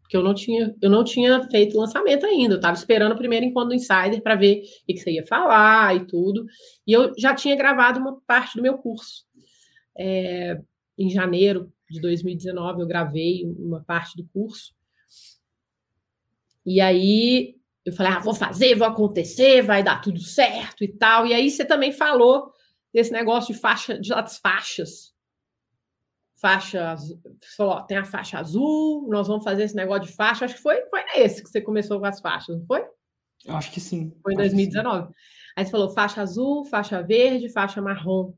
[0.00, 2.54] Porque eu não tinha, eu não tinha feito lançamento ainda.
[2.54, 5.96] Eu estava esperando o primeiro encontro do Insider para ver o que você ia falar
[5.96, 6.44] e tudo.
[6.86, 9.24] E eu já tinha gravado uma parte do meu curso.
[9.96, 10.60] É,
[10.98, 14.74] em janeiro de 2019, eu gravei uma parte do curso.
[16.64, 21.26] E aí eu falei, ah, vou fazer, vou acontecer, vai dar tudo certo e tal.
[21.26, 22.52] E aí você também falou
[22.96, 25.14] desse negócio de faixa, de das faixas.
[26.40, 26.96] Faixa,
[27.54, 30.46] falou, tem a faixa azul, nós vamos fazer esse negócio de faixa.
[30.46, 32.86] Acho que foi, foi nesse que você começou com as faixas, não foi?
[33.48, 34.16] Acho que sim.
[34.22, 35.12] Foi em 2019.
[35.54, 38.32] Aí você falou faixa azul, faixa verde, faixa marrom.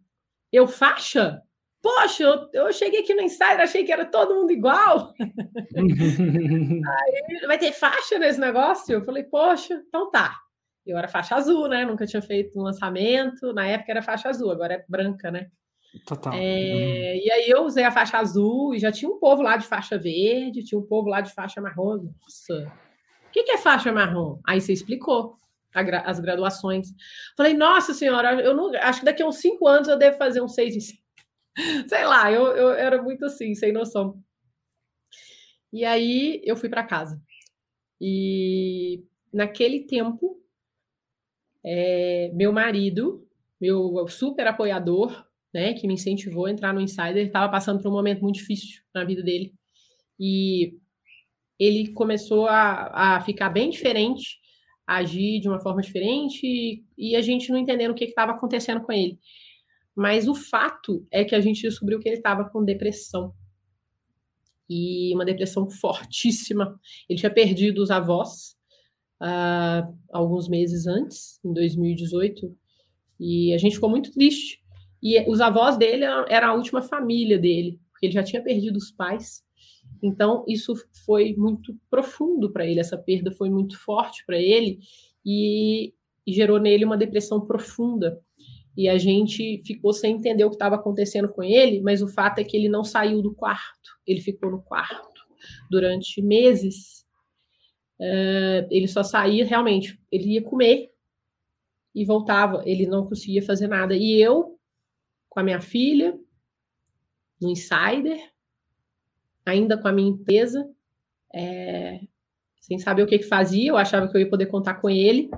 [0.52, 1.40] Eu, faixa?
[1.80, 5.14] Poxa, eu, eu cheguei aqui no Insider, achei que era todo mundo igual.
[5.78, 8.92] Aí, vai ter faixa nesse negócio?
[8.92, 10.36] Eu falei, poxa, então tá.
[10.88, 11.84] Eu era faixa azul, né?
[11.84, 13.52] Nunca tinha feito um lançamento.
[13.52, 15.50] Na época era faixa azul, agora é branca, né?
[16.06, 16.32] Total.
[16.34, 17.20] É, uhum.
[17.24, 19.98] E aí eu usei a faixa azul e já tinha um povo lá de faixa
[19.98, 22.10] verde, tinha um povo lá de faixa marrom.
[22.20, 22.72] Nossa,
[23.26, 24.40] o que, que é faixa marrom?
[24.46, 25.36] Aí você explicou
[25.72, 26.88] as graduações.
[27.36, 30.40] Falei, nossa senhora, eu não, acho que daqui a uns cinco anos eu devo fazer
[30.40, 31.00] um seis em seis.
[31.88, 34.22] Sei lá, eu, eu era muito assim, sem noção.
[35.72, 37.20] E aí eu fui para casa.
[38.00, 40.40] E naquele tempo
[41.64, 43.26] é, meu marido,
[43.60, 47.94] meu super apoiador, né, que me incentivou a entrar no Insider, estava passando por um
[47.94, 49.54] momento muito difícil na vida dele.
[50.18, 50.74] E
[51.58, 54.38] ele começou a, a ficar bem diferente,
[54.86, 58.80] agir de uma forma diferente, e, e a gente não entendendo o que estava acontecendo
[58.82, 59.18] com ele.
[59.94, 63.34] Mas o fato é que a gente descobriu que ele estava com depressão.
[64.70, 66.78] E uma depressão fortíssima.
[67.08, 68.57] Ele tinha perdido os avós,
[70.12, 72.54] alguns meses antes, em 2018,
[73.18, 74.62] e a gente ficou muito triste.
[75.02, 78.90] E os avós dele eram a última família dele, porque ele já tinha perdido os
[78.90, 79.42] pais.
[80.02, 84.78] Então, isso foi muito profundo para ele, essa perda foi muito forte para ele
[85.24, 85.92] e,
[86.26, 88.20] e, gerou nele uma depressão profunda.
[88.76, 92.38] E a gente ficou sem entender o que estava acontecendo com ele, mas o fato
[92.38, 95.18] é que ele não saiu do quarto, ele ficou no quarto
[95.68, 97.04] durante meses
[98.00, 100.92] Uh, ele só saía realmente, ele ia comer
[101.94, 103.96] e voltava, ele não conseguia fazer nada.
[103.96, 104.58] E eu,
[105.28, 106.18] com a minha filha,
[107.40, 108.20] no Insider,
[109.44, 110.68] ainda com a minha empresa,
[111.34, 112.00] é,
[112.60, 115.30] sem saber o que, que fazia, eu achava que eu ia poder contar com ele.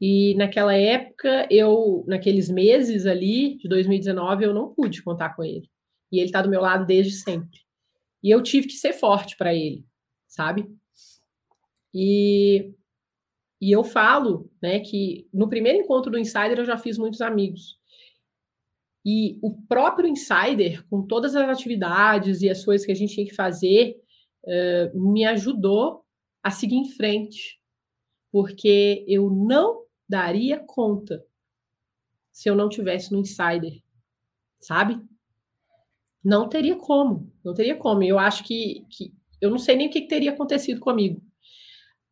[0.00, 5.68] E naquela época, eu, naqueles meses ali de 2019, eu não pude contar com ele.
[6.10, 7.60] E ele está do meu lado desde sempre.
[8.22, 9.84] E eu tive que ser forte para ele,
[10.26, 10.66] sabe?
[11.94, 12.74] E,
[13.60, 17.78] e eu falo né, que no primeiro encontro do Insider eu já fiz muitos amigos.
[19.06, 23.26] E o próprio Insider, com todas as atividades e as coisas que a gente tinha
[23.26, 24.02] que fazer,
[24.44, 26.04] uh, me ajudou
[26.42, 27.60] a seguir em frente.
[28.32, 31.24] Porque eu não daria conta
[32.32, 33.80] se eu não tivesse no Insider,
[34.58, 35.00] sabe?
[36.24, 38.02] Não teria como, não teria como.
[38.02, 41.22] Eu acho que, que eu não sei nem o que, que teria acontecido comigo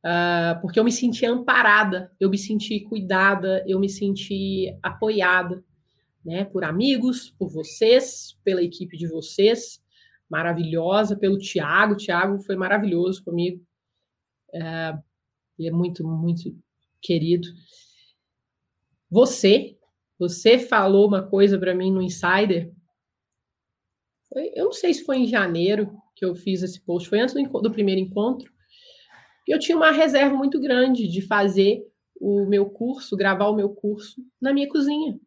[0.05, 5.65] uh, porque eu me senti amparada, eu me senti cuidada, eu me senti apoiada,
[6.25, 9.83] né, por amigos, por vocês, pela equipe de vocês,
[10.29, 13.65] maravilhosa, pelo Tiago, Tiago foi maravilhoso comigo,
[14.55, 15.03] uh,
[15.59, 16.57] ele é muito, muito
[17.01, 17.49] querido.
[19.11, 19.77] Você,
[20.19, 22.73] você falou uma coisa para mim no Insider,
[24.55, 27.61] eu não sei se foi em janeiro que eu fiz esse post, foi antes do,
[27.61, 28.51] do primeiro encontro,
[29.47, 31.87] eu tinha uma reserva muito grande de fazer
[32.21, 35.19] o meu curso, gravar o meu curso na minha cozinha.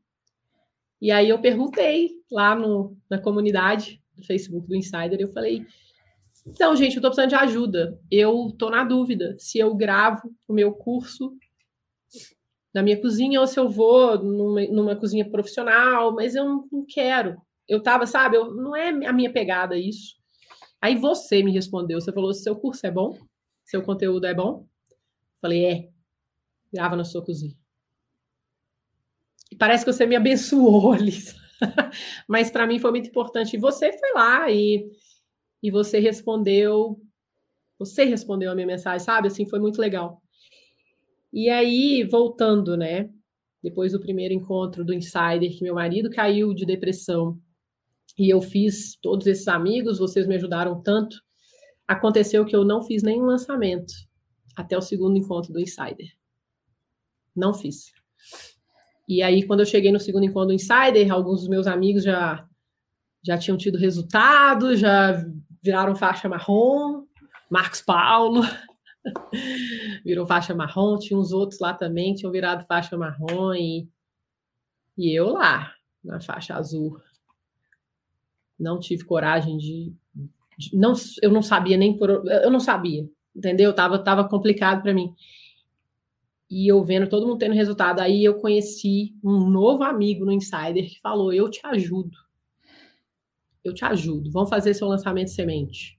[1.01, 5.65] E aí eu perguntei lá no, na comunidade do Facebook do Insider, eu falei,
[6.47, 7.99] então, gente, eu estou precisando de ajuda.
[8.09, 11.35] Eu estou na dúvida se eu gravo o meu curso
[12.73, 17.41] na minha cozinha ou se eu vou numa, numa cozinha profissional, mas eu não, quero.
[17.67, 20.15] Eu tava, sabe, eu, não é a minha pegada isso.
[20.79, 23.17] Aí você me respondeu, você falou, seu curso é bom?
[23.65, 24.67] Seu conteúdo é bom?
[25.41, 25.89] Falei, é.
[26.71, 27.55] Grava na sua cozinha.
[29.51, 31.35] E parece que você me abençoou, Lisa.
[32.27, 33.55] Mas para mim foi muito importante.
[33.55, 34.89] E você foi lá e,
[35.61, 37.01] e você respondeu.
[37.79, 39.27] Você respondeu a minha mensagem, sabe?
[39.27, 40.21] Assim, foi muito legal.
[41.33, 43.09] E aí, voltando, né?
[43.61, 47.39] Depois do primeiro encontro do Insider, que meu marido caiu de depressão
[48.17, 51.24] e eu fiz todos esses amigos, vocês me ajudaram tanto.
[51.87, 53.93] Aconteceu que eu não fiz nenhum lançamento
[54.55, 56.15] até o segundo encontro do Insider.
[57.35, 57.91] Não fiz.
[59.07, 62.47] E aí, quando eu cheguei no segundo encontro do Insider, alguns dos meus amigos já,
[63.23, 65.23] já tinham tido resultado, já
[65.61, 67.05] viraram faixa marrom,
[67.49, 68.41] Marcos Paulo
[70.03, 73.87] virou faixa marrom, tinha uns outros lá também, tinham virado faixa marrom e,
[74.97, 75.73] e eu lá,
[76.03, 76.99] na faixa azul.
[78.57, 80.29] Não tive coragem de, de
[80.73, 83.73] não, eu não sabia nem por, eu não sabia, entendeu?
[83.73, 85.13] Tava, tava complicado para mim
[86.49, 87.99] e eu vendo todo mundo tendo resultado.
[87.99, 92.17] Aí eu conheci um novo amigo no Insider que falou: Eu te ajudo.
[93.63, 94.31] Eu te ajudo.
[94.31, 95.97] Vamos fazer seu lançamento semente.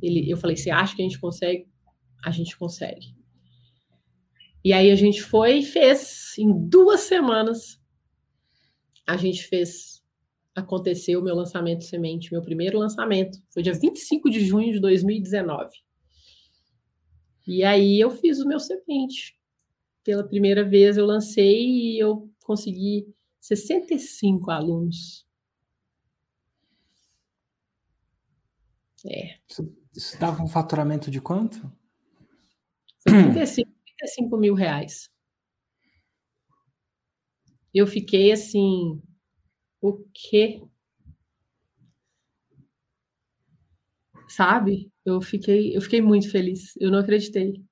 [0.00, 1.68] Ele, eu falei: Você acha que a gente consegue?
[2.24, 3.14] A gente consegue.
[4.62, 6.34] E aí a gente foi e fez.
[6.38, 7.80] Em duas semanas,
[9.06, 9.99] a gente fez
[10.54, 13.38] acontecer o meu lançamento semente, meu primeiro lançamento.
[13.48, 15.70] Foi dia 25 de junho de 2019.
[17.46, 19.38] E aí eu fiz o meu semente.
[20.04, 23.06] Pela primeira vez eu lancei e eu consegui
[23.40, 25.26] 65 alunos.
[29.06, 29.38] É.
[29.94, 31.72] Isso dava um faturamento de quanto?
[33.04, 35.10] 35, 35 mil reais.
[37.72, 39.00] Eu fiquei assim,
[39.80, 40.62] o quê?
[44.28, 44.90] Sabe?
[45.04, 46.74] Eu fiquei, eu fiquei muito feliz.
[46.80, 47.62] Eu não acreditei.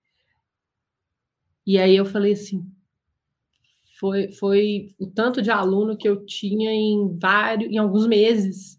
[1.67, 2.65] E aí eu falei assim,
[3.99, 8.79] foi, foi o tanto de aluno que eu tinha em vários, em alguns meses.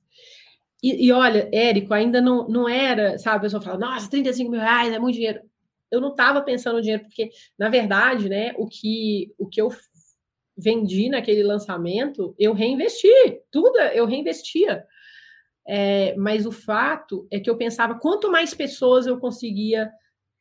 [0.84, 4.62] E, e olha, Érico, ainda não, não era, sabe, a pessoa fala, nossa, 35 mil
[4.62, 5.42] reais é muito dinheiro.
[5.92, 9.70] Eu não estava pensando no dinheiro, porque, na verdade, né, o que, o que eu
[10.60, 13.08] vendi naquele lançamento, eu reinvesti,
[13.52, 14.86] tudo eu reinvestia.
[15.68, 19.90] É, mas o fato é que eu pensava quanto mais pessoas eu conseguia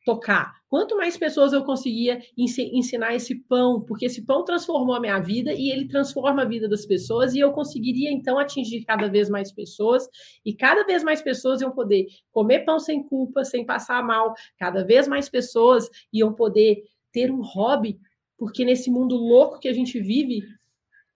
[0.05, 5.19] tocar, quanto mais pessoas eu conseguia ensinar esse pão, porque esse pão transformou a minha
[5.19, 9.29] vida e ele transforma a vida das pessoas e eu conseguiria então atingir cada vez
[9.29, 10.07] mais pessoas
[10.43, 14.83] e cada vez mais pessoas iam poder comer pão sem culpa, sem passar mal, cada
[14.83, 17.99] vez mais pessoas iam poder ter um hobby,
[18.39, 20.41] porque nesse mundo louco que a gente vive,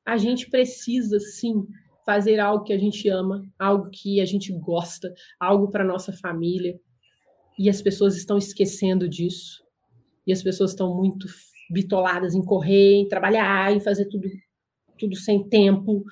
[0.06, 1.66] a gente precisa sim
[2.06, 6.78] fazer algo que a gente ama, algo que a gente gosta, algo para nossa família.
[7.58, 9.64] E as pessoas estão esquecendo disso.
[10.28, 11.28] E as pessoas estão muito
[11.72, 14.28] bitoladas em correr, em trabalhar, em fazer tudo,
[15.00, 16.04] tudo sem tempo.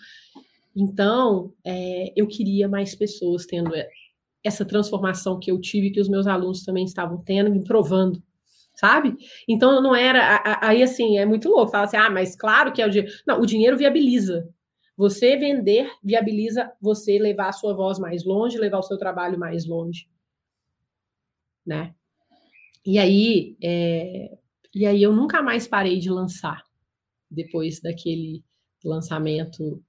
[0.74, 3.72] Então, é, eu queria mais pessoas tendo
[4.41, 8.24] essa transformação que eu tive, que os meus alunos também estavam tendo, me provando,
[8.82, 9.16] sabe?
[9.48, 10.42] Então, não era.
[10.60, 11.72] Aí, assim, é muito louco.
[11.72, 13.14] Fala assim, ah, mas claro que é o dinheiro.
[13.28, 14.50] Não, o dinheiro viabiliza.
[14.98, 19.68] Você vender viabiliza você levar a sua voz mais longe, levar o seu trabalho mais
[19.68, 20.08] longe,
[21.66, 21.94] né?
[22.84, 24.38] E aí, é...
[24.74, 26.64] e aí eu nunca mais parei de lançar
[27.30, 28.44] depois daquele
[28.84, 29.84] lançamento.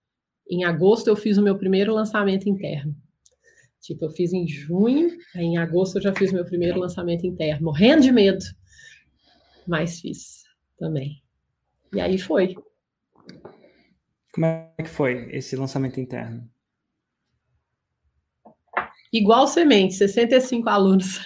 [0.49, 2.95] Em agosto eu fiz o meu primeiro lançamento interno.
[3.81, 8.03] Tipo, eu fiz em junho, em agosto eu já fiz meu primeiro lançamento interno, morrendo
[8.03, 8.45] de medo,
[9.67, 10.45] mas fiz
[10.79, 11.23] também.
[11.93, 12.55] E aí foi.
[14.33, 16.51] Como é que foi esse lançamento interno?
[19.13, 21.21] Igual semente, 65 alunos.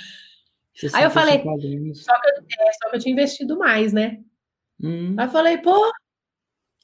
[0.74, 4.22] 65 Aí eu falei, só que, é, só que, eu tinha investido mais, né?
[4.82, 5.14] Hum.
[5.16, 5.90] Aí eu falei, pô,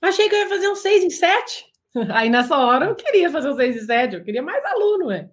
[0.00, 1.66] achei que eu ia fazer um 6 em 7.
[2.14, 5.28] Aí nessa hora eu queria fazer um 6 em 7, eu queria mais aluno, né?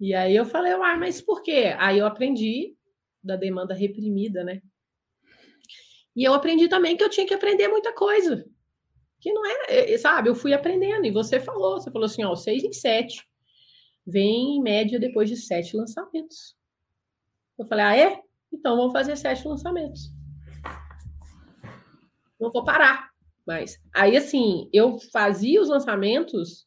[0.00, 1.74] E aí eu falei, ah, mas por quê?
[1.78, 2.76] Aí eu aprendi
[3.22, 4.60] da demanda reprimida, né?
[6.14, 8.44] E eu aprendi também que eu tinha que aprender muita coisa
[9.24, 10.28] que não é, sabe?
[10.28, 13.26] Eu fui aprendendo e você falou, você falou assim, ó, seis em sete
[14.06, 16.54] vem em média depois de sete lançamentos.
[17.58, 18.22] Eu falei, ah, é?
[18.52, 20.12] Então vamos fazer sete lançamentos.
[22.38, 23.10] Não vou parar.
[23.46, 26.66] Mas aí, assim, eu fazia os lançamentos.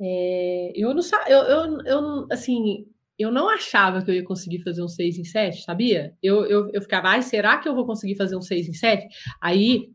[0.00, 4.82] É, eu não eu, eu, eu, assim, eu não achava que eu ia conseguir fazer
[4.82, 6.16] um 6 em 7, sabia?
[6.22, 9.08] Eu, eu, eu ficava, ai, será que eu vou conseguir fazer um 6 em 7?
[9.40, 9.90] Aí,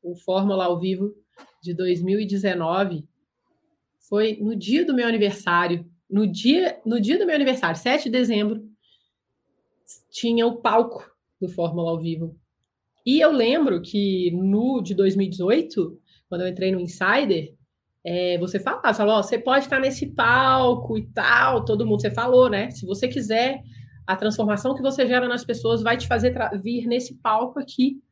[0.00, 1.12] o Fórmula ao vivo
[1.60, 3.04] de 2019
[4.08, 5.90] foi no dia do meu aniversário.
[6.08, 8.62] No dia, no dia do meu aniversário, 7 de dezembro,
[10.10, 11.10] tinha o palco
[11.40, 12.38] do Fórmula ao vivo.
[13.04, 17.54] E eu lembro que no de 2018, quando eu entrei no Insider,
[18.04, 22.00] é, você falava, você falou, ó, você pode estar nesse palco e tal, todo mundo,
[22.00, 22.70] você falou, né?
[22.70, 23.62] Se você quiser,
[24.06, 28.02] a transformação que você gera nas pessoas vai te fazer vir nesse palco aqui.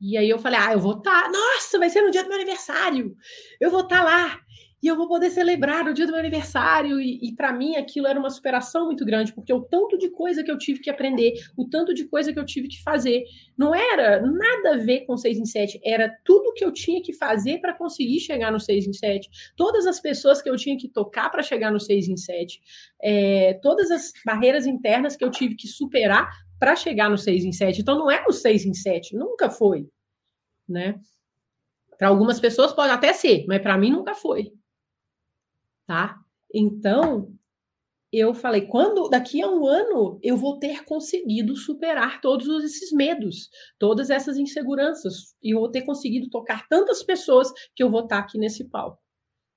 [0.00, 2.28] E aí eu falei, ah, eu vou estar, tá, nossa, vai ser no dia do
[2.28, 3.14] meu aniversário,
[3.60, 4.40] eu vou estar tá lá
[4.82, 7.00] e eu vou poder celebrar o dia do meu aniversário.
[7.00, 10.42] E, e para mim aquilo era uma superação muito grande, porque o tanto de coisa
[10.42, 13.24] que eu tive que aprender, o tanto de coisa que eu tive que fazer,
[13.56, 17.12] não era nada a ver com 6 em 7, era tudo que eu tinha que
[17.12, 19.28] fazer para conseguir chegar no 6 em 7.
[19.56, 22.60] Todas as pessoas que eu tinha que tocar para chegar no 6 em 7,
[23.02, 27.52] é, todas as barreiras internas que eu tive que superar para chegar no 6 em
[27.52, 27.80] 7.
[27.80, 29.88] Então não é o 6 em 7, nunca foi,
[30.68, 30.94] né?
[31.98, 34.50] Para algumas pessoas pode até ser, mas para mim nunca foi
[35.90, 36.20] tá?
[36.54, 37.32] Então,
[38.12, 43.50] eu falei, quando daqui a um ano eu vou ter conseguido superar todos esses medos,
[43.76, 48.38] todas essas inseguranças, e vou ter conseguido tocar tantas pessoas que eu vou estar aqui
[48.38, 49.02] nesse palco.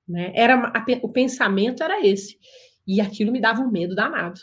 [0.08, 0.32] Né?
[0.34, 2.40] Era a, o pensamento era esse.
[2.88, 4.40] E aquilo me dava um medo danado.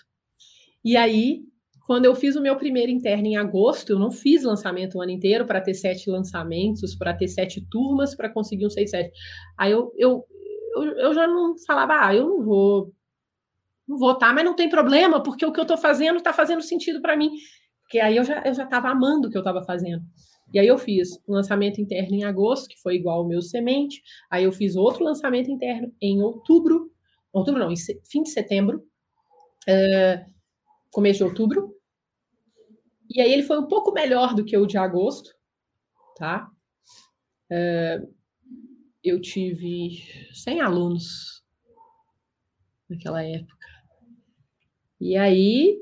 [0.84, 1.42] E aí,
[1.88, 5.10] quando eu fiz o meu primeiro interno em agosto, eu não fiz lançamento o ano
[5.10, 9.10] inteiro para ter sete lançamentos, para ter sete turmas, para conseguir um seis, sete.
[9.58, 10.24] Aí eu, eu,
[10.74, 12.92] eu, eu já não falava, ah, eu não vou,
[13.86, 16.62] não vou, tá, mas não tem problema, porque o que eu estou fazendo está fazendo
[16.62, 17.30] sentido para mim.
[17.82, 20.02] Porque aí eu já eu já estava amando o que eu estava fazendo.
[20.52, 24.02] E aí eu fiz um lançamento interno em agosto, que foi igual ao meu semente.
[24.30, 26.90] Aí eu fiz outro lançamento interno em outubro,
[27.32, 27.76] outubro não, em
[28.08, 28.78] fim de setembro,
[29.68, 30.32] uh,
[30.92, 31.74] começo de outubro.
[33.08, 35.30] E aí ele foi um pouco melhor do que o de agosto,
[36.16, 36.48] tá?
[37.50, 38.19] Uh,
[39.02, 41.42] eu tive 100 alunos
[42.88, 43.66] naquela época.
[45.00, 45.78] E aí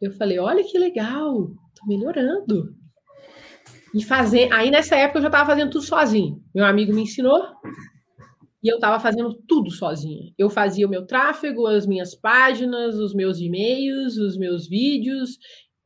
[0.00, 2.74] eu falei, olha que legal, tô melhorando.
[3.94, 6.42] E fazer, aí nessa época eu já estava fazendo tudo sozinho.
[6.54, 7.42] Meu amigo me ensinou
[8.62, 10.32] e eu estava fazendo tudo sozinha.
[10.38, 15.38] Eu fazia o meu tráfego, as minhas páginas, os meus e-mails, os meus vídeos,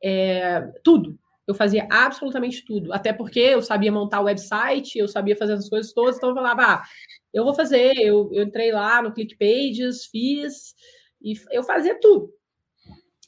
[0.03, 1.17] é, tudo.
[1.47, 5.69] Eu fazia absolutamente tudo, até porque eu sabia montar o website, eu sabia fazer essas
[5.69, 6.83] coisas todas, então eu falava, ah,
[7.33, 10.73] eu vou fazer, eu, eu entrei lá no ClickPages, fiz,
[11.21, 12.31] e eu fazia tudo.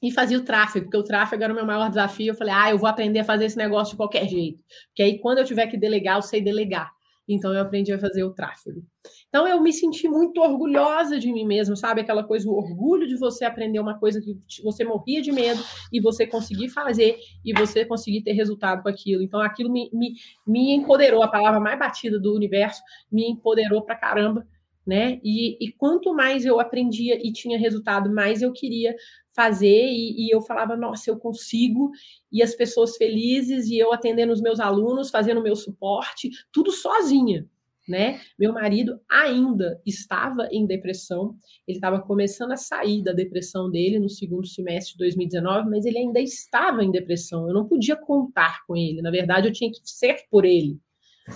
[0.02, 2.32] E fazia o tráfego, porque o tráfego era o meu maior desafio.
[2.32, 4.64] Eu falei, ah, eu vou aprender a fazer esse negócio de qualquer jeito.
[4.90, 6.92] Porque aí, quando eu tiver que delegar, eu sei delegar.
[7.28, 8.82] Então eu aprendi a fazer o tráfego.
[9.30, 12.02] Então eu me senti muito orgulhosa de mim mesma, sabe?
[12.02, 15.62] Aquela coisa, o orgulho de você aprender uma coisa que você morria de medo
[15.92, 19.22] e você conseguir fazer e você conseguir ter resultado com aquilo.
[19.22, 20.14] Então aquilo me, me,
[20.46, 24.48] me empoderou, a palavra mais batida do universo, me empoderou pra caramba.
[24.86, 25.20] Né?
[25.22, 28.96] E, e quanto mais eu aprendia e tinha resultado, mais eu queria
[29.36, 31.92] fazer e, e, eu falava, nossa, eu consigo,
[32.32, 36.72] e as pessoas felizes, e eu atendendo os meus alunos, fazendo o meu suporte, tudo
[36.72, 37.46] sozinha,
[37.88, 38.20] né?
[38.38, 41.36] Meu marido ainda estava em depressão,
[41.68, 46.00] ele estava começando a sair da depressão dele no segundo semestre de 2019, mas ele
[46.00, 49.80] ainda estava em depressão, eu não podia contar com ele, na verdade eu tinha que
[49.84, 50.78] ser por ele,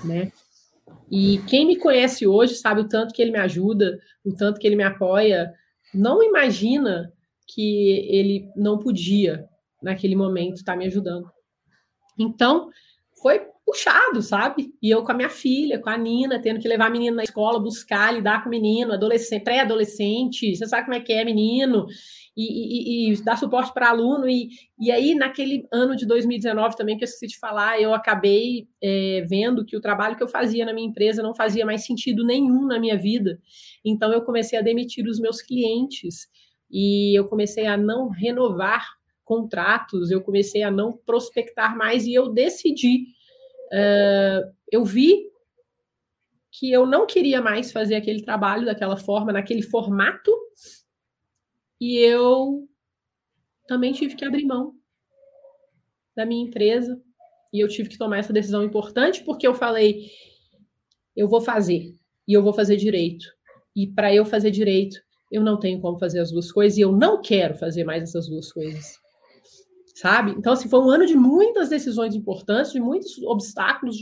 [0.04, 0.32] né?
[1.10, 4.68] E quem me conhece hoje sabe o tanto que ele me ajuda, o tanto que
[4.68, 5.54] ele me apoia,
[5.94, 7.14] não imagina
[7.48, 9.48] que ele não podia,
[9.82, 11.30] naquele momento, estar tá me ajudando.
[12.18, 12.70] Então,
[13.22, 14.74] foi puxado, sabe?
[14.82, 17.24] E eu com a minha filha, com a Nina, tendo que levar a menina na
[17.24, 21.88] escola, buscar, lidar com o menino, adolescente, pré-adolescente, você sabe como é que é, menino,
[22.36, 24.28] e, e, e dar suporte para aluno.
[24.28, 28.68] E, e aí, naquele ano de 2019 também, que eu esqueci de falar, eu acabei
[28.84, 32.26] é, vendo que o trabalho que eu fazia na minha empresa não fazia mais sentido
[32.26, 33.40] nenhum na minha vida.
[33.86, 36.28] Então, eu comecei a demitir os meus clientes
[36.70, 38.86] e eu comecei a não renovar
[39.24, 43.06] contratos, eu comecei a não prospectar mais e eu decidi,
[43.72, 45.30] uh, eu vi
[46.52, 50.32] que eu não queria mais fazer aquele trabalho daquela forma, naquele formato,
[51.80, 52.68] e eu
[53.68, 54.76] também tive que abrir mão
[56.16, 57.02] da minha empresa
[57.54, 60.12] e eu tive que tomar essa decisão importante porque eu falei
[61.16, 61.96] eu vou fazer
[62.28, 63.26] e eu vou fazer direito
[63.76, 65.02] e para eu fazer direito
[65.32, 68.28] eu não tenho como fazer as duas coisas e eu não quero fazer mais essas
[68.28, 69.01] duas coisas.
[69.96, 70.32] Sabe?
[70.32, 73.98] Então, assim, foi um ano de muitas decisões importantes, de muitos obstáculos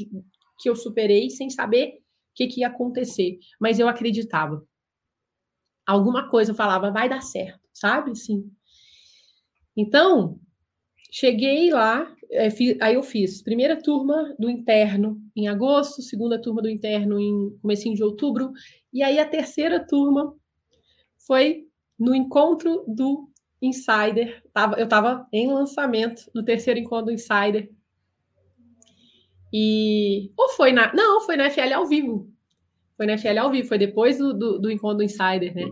[0.60, 2.02] que eu superei sem saber o
[2.36, 3.40] que, que ia acontecer.
[3.60, 4.64] Mas eu acreditava.
[5.86, 8.16] alguma coisa eu falava, vai dar certo, sabe?
[8.16, 8.52] Sim.
[9.76, 10.40] Então,
[11.12, 12.50] cheguei lá, é,
[12.82, 17.96] aí eu fiz primeira turma do interno em agosto, segunda turma do interno em comecinho
[17.96, 18.52] de outubro,
[18.94, 20.36] e aí a terceira turma
[21.26, 21.68] foi
[21.98, 23.28] no encontro do
[23.62, 24.41] Insider.
[24.78, 27.70] Eu estava em lançamento no terceiro encontro do Insider.
[29.51, 30.32] E.
[30.38, 30.93] Ou foi na.
[30.93, 32.30] Não, foi na FL ao vivo.
[32.95, 35.72] Foi na FL ao vivo, foi depois do, do, do encontro do Insider, né?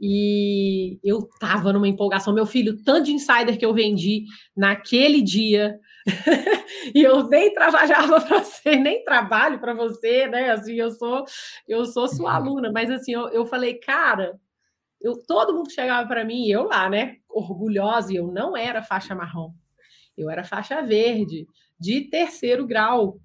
[0.00, 2.34] E eu tava numa empolgação.
[2.34, 4.24] Meu filho, tanto de insider que eu vendi
[4.54, 5.78] naquele dia.
[6.94, 10.50] e eu nem trabalhava para você, nem trabalho para você, né?
[10.50, 11.24] Assim, eu sou,
[11.66, 12.36] eu sou sua uhum.
[12.36, 14.38] aluna, mas assim, eu, eu falei, cara,
[15.00, 19.14] eu, todo mundo chegava para mim, eu lá, né, orgulhosa, e eu não era faixa
[19.14, 19.52] marrom,
[20.16, 21.46] eu era faixa verde,
[21.78, 23.20] de terceiro grau.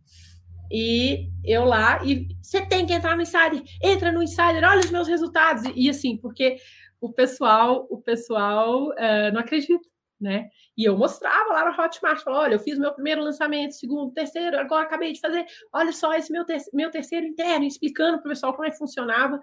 [0.74, 4.92] E eu lá, e você tem que entrar no Insider, entra no Insider, olha os
[4.92, 5.66] meus resultados.
[5.66, 6.58] E, e assim, porque
[7.02, 9.86] o pessoal, o pessoal uh, não acredita,
[10.20, 10.48] né?
[10.78, 14.58] E eu mostrava lá no Hotmart, falava, olha, eu fiz meu primeiro lançamento, segundo, terceiro,
[14.58, 18.30] agora acabei de fazer, olha só esse meu, ter meu terceiro interno, explicando para o
[18.30, 19.42] pessoal como é que funcionava.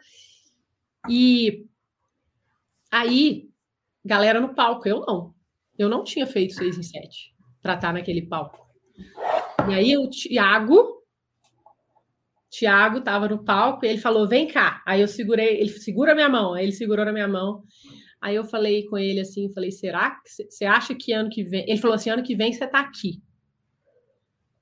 [1.10, 1.66] E
[2.90, 3.48] aí,
[4.04, 5.34] galera no palco, eu não.
[5.78, 8.66] Eu não tinha feito seis em sete para estar naquele palco.
[9.68, 11.02] E aí o Thiago,
[12.50, 14.82] Tiago estava no palco e ele falou: Vem cá.
[14.86, 17.64] Aí eu segurei, ele segura minha mão, aí ele segurou na minha mão.
[18.20, 21.64] Aí eu falei com ele assim: falei, será que você acha que ano que vem?
[21.68, 23.22] Ele falou assim: ano que vem você está aqui.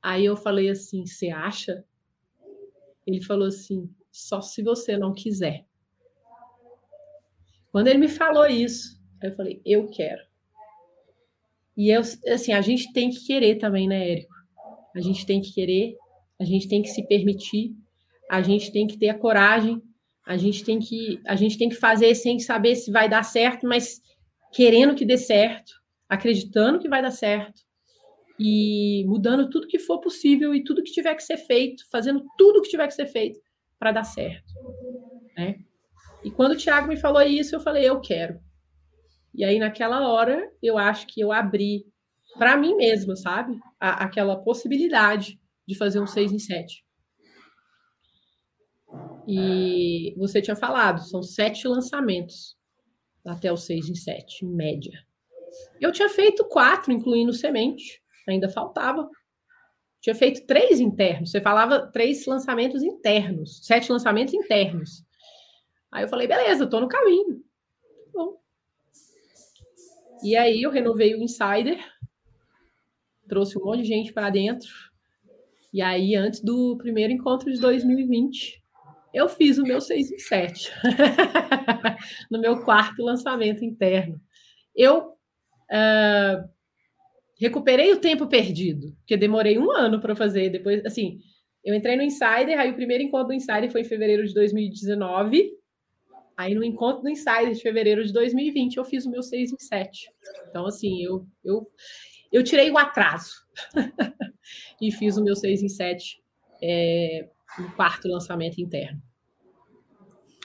[0.03, 1.85] Aí eu falei assim: você acha?
[3.07, 5.65] Ele falou assim: só se você não quiser.
[7.77, 10.23] Quando ele me falou isso, eu falei: eu quero.
[11.77, 14.33] E eu, assim, a gente tem que querer também, né, Érico?
[14.95, 15.95] A gente tem que querer
[16.41, 17.75] a gente tem que se permitir,
[18.31, 19.83] a gente tem que ter a coragem,
[20.27, 23.67] a gente tem que, a gente tem que fazer sem saber se vai dar certo,
[23.67, 24.01] mas
[24.55, 25.75] querendo que dê certo,
[26.09, 27.61] acreditando que vai dar certo
[28.41, 32.63] e mudando tudo que for possível e tudo que tiver que ser feito, fazendo tudo
[32.63, 33.39] que tiver que ser feito
[33.79, 34.51] para dar certo,
[35.37, 35.59] né?
[36.27, 38.41] E quando o Thiago me falou isso, eu falei, eu quero.
[39.33, 41.87] E aí, naquela hora, eu acho que eu abri
[42.37, 43.57] para mim mesma, sabe?
[43.79, 46.85] A, aquela possibilidade de fazer um 6 em 7.
[49.29, 52.57] E você tinha falado, são sete lançamentos
[53.25, 54.99] até o 6 em 7, em média.
[55.81, 59.09] Eu tinha feito quatro, incluindo semente, ainda faltava.
[60.01, 61.31] Tinha feito três internos.
[61.31, 65.06] Você falava três lançamentos internos, sete lançamentos internos.
[65.91, 67.43] Aí eu falei, beleza, estou no caminho.
[68.13, 68.39] Bom.
[70.23, 71.79] E aí eu renovei o Insider,
[73.29, 74.71] trouxe um monte de gente para dentro,
[75.77, 78.63] e aí, antes do primeiro encontro de 2020,
[79.13, 80.73] eu fiz o meu 6 em 7,
[82.33, 84.19] no meu quarto lançamento interno.
[84.75, 86.49] Eu uh,
[87.39, 90.49] recuperei o tempo perdido, porque demorei um ano para fazer.
[90.49, 91.19] Depois, assim,
[91.63, 95.51] eu entrei no Insider, aí o primeiro encontro do Insider foi em fevereiro de 2019.
[96.37, 99.59] Aí no encontro do Insider de fevereiro de 2020, eu fiz o meu 6 em
[99.59, 100.11] 7.
[100.49, 101.67] Então, assim, eu, eu,
[102.31, 103.33] eu tirei o atraso
[104.81, 106.23] e fiz o meu 6 em 7
[106.63, 107.29] é,
[107.59, 109.01] no quarto lançamento interno.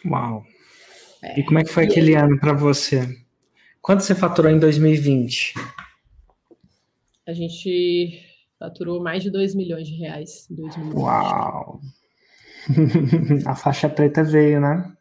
[0.06, 0.46] Uau!
[1.22, 1.40] É.
[1.40, 3.08] E como é que foi e aquele ano para você?
[3.82, 5.54] Quanto você faturou em 2020?
[7.28, 8.24] A gente
[8.58, 10.96] faturou mais de 2 milhões de reais em 2020.
[10.96, 11.82] Uau!
[13.46, 14.96] A faixa preta veio, né?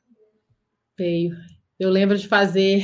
[1.01, 1.35] Veio.
[1.79, 2.83] Eu lembro de fazer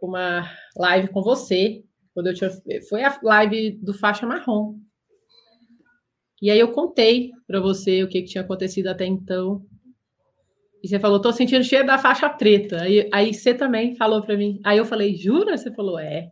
[0.00, 1.82] uma live com você
[2.14, 2.48] quando eu tinha,
[2.88, 4.78] foi a live do faixa marrom.
[6.40, 9.66] E aí eu contei para você o que, que, tinha acontecido até então.
[10.80, 12.82] E você falou, tô sentindo cheiro da faixa preta.
[12.82, 14.60] Aí, aí você também falou para mim.
[14.64, 15.58] Aí eu falei, jura?
[15.58, 16.30] Você falou, é.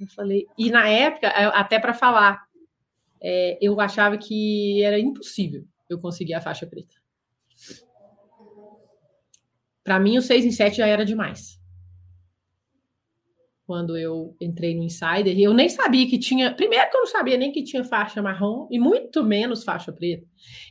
[0.00, 2.46] Eu falei, e na época, até para falar,
[3.20, 6.94] é, eu achava que era impossível eu conseguir a faixa preta.
[9.86, 11.56] Para mim, o 6 em 7 já era demais
[13.66, 16.54] quando eu entrei no Insider, eu nem sabia que tinha.
[16.54, 20.24] Primeiro que eu não sabia nem que tinha faixa marrom e muito menos faixa preta.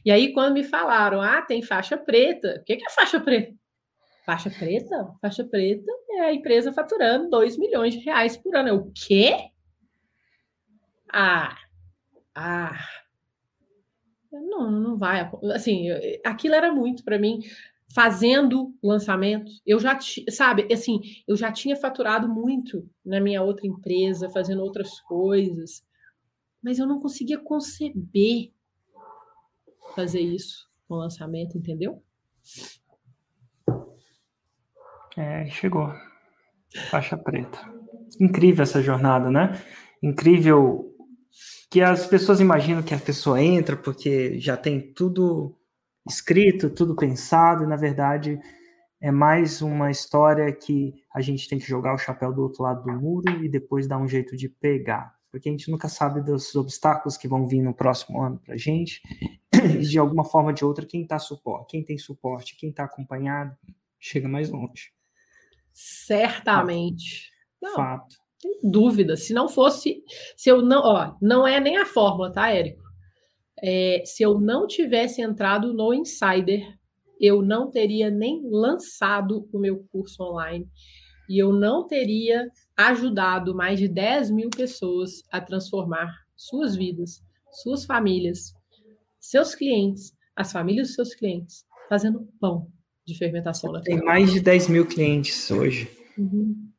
[0.03, 3.53] E aí, quando me falaram, ah, tem faixa preta, o que, é faixa preta?
[4.25, 5.13] Faixa preta?
[5.21, 8.69] Faixa preta é a empresa faturando 2 milhões de reais por ano.
[8.69, 9.35] Eu, o quê?
[11.11, 11.57] Ah,
[12.33, 12.79] ah.
[14.31, 15.29] Não, não vai.
[15.53, 15.87] Assim,
[16.25, 17.39] aquilo era muito para mim
[17.95, 19.49] fazendo lançamento.
[19.65, 19.97] Eu já,
[20.29, 25.81] sabe, assim, eu já tinha faturado muito na minha outra empresa, fazendo outras coisas,
[26.61, 28.51] mas eu não conseguia conceber
[29.95, 32.03] fazer isso no lançamento, entendeu?
[35.15, 35.89] É, chegou.
[36.89, 37.57] Faixa preta.
[38.19, 39.57] Incrível essa jornada, né?
[40.03, 40.93] Incrível
[41.71, 45.57] que as pessoas imaginam que a pessoa entra porque já tem tudo
[46.07, 48.39] escrito, tudo pensado, e na verdade
[49.01, 52.83] é mais uma história que a gente tem que jogar o chapéu do outro lado
[52.83, 55.13] do muro e depois dar um jeito de pegar.
[55.29, 58.57] Porque a gente nunca sabe dos obstáculos que vão vir no próximo ano para a
[58.57, 59.01] gente.
[59.65, 62.83] E de alguma forma ou de outra, quem tá suporte, quem tem suporte, quem está
[62.83, 63.55] acompanhado,
[63.99, 64.91] chega mais longe.
[65.73, 67.31] Certamente.
[67.59, 67.61] Fato.
[67.61, 68.15] Não, Fato.
[68.37, 69.17] Sem dúvida.
[69.17, 70.03] Se não fosse,
[70.37, 72.84] se eu não, ó, não é nem a fórmula, tá, Érico?
[73.61, 76.61] É, se eu não tivesse entrado no Insider,
[77.19, 80.67] eu não teria nem lançado o meu curso online
[81.29, 87.85] e eu não teria ajudado mais de 10 mil pessoas a transformar suas vidas, suas
[87.85, 88.53] famílias,
[89.19, 92.67] seus clientes, as famílias dos seus clientes, fazendo pão
[93.05, 93.97] de fermentação natural.
[93.97, 95.89] Tem mais de 10 mil clientes hoje.
[96.17, 96.69] Uhum.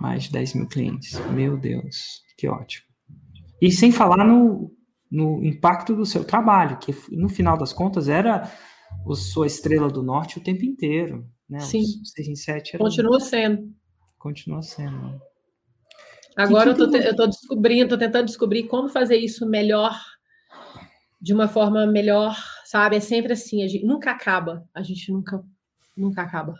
[0.00, 1.18] Mais de 10 mil clientes.
[1.30, 2.86] Meu Deus, que ótimo.
[3.60, 4.70] E sem falar no,
[5.14, 8.50] no impacto do seu trabalho, que no final das contas era
[9.06, 11.24] o sua estrela do norte o tempo inteiro.
[11.48, 11.60] Né?
[11.60, 11.82] Sim.
[12.02, 12.84] O 6 em 7 era...
[12.84, 13.72] Continua sendo.
[14.18, 15.20] Continua sendo.
[16.36, 19.96] Agora que que eu estou descobrindo, estou tentando descobrir como fazer isso melhor,
[21.20, 22.96] de uma forma melhor, sabe?
[22.96, 25.44] É sempre assim, a gente nunca acaba, a gente nunca,
[25.96, 26.54] nunca acaba.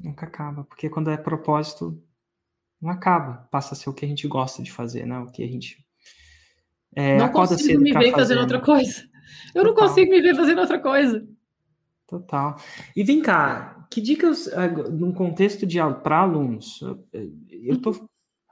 [0.00, 2.02] Nunca acaba, porque quando é propósito,
[2.80, 5.20] não acaba, passa a ser o que a gente gosta de fazer, né?
[5.20, 5.81] O que a gente
[6.94, 9.02] é, não consigo me ver fazendo outra coisa.
[9.54, 9.64] Eu Total.
[9.64, 11.26] não consigo me ver fazendo outra coisa.
[12.06, 12.56] Total.
[12.94, 16.80] E vem cá, que dicas, ah, num contexto de para alunos,
[17.50, 18.08] eu tô,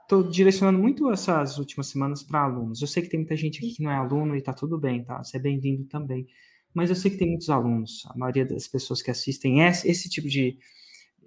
[0.07, 2.81] tô direcionando muito essas últimas semanas para alunos.
[2.81, 5.03] Eu sei que tem muita gente aqui que não é aluno e tá tudo bem,
[5.03, 5.23] tá?
[5.23, 6.27] Você é bem-vindo também.
[6.73, 10.09] Mas eu sei que tem muitos alunos, a maioria das pessoas que assistem esse, esse
[10.09, 10.57] tipo de,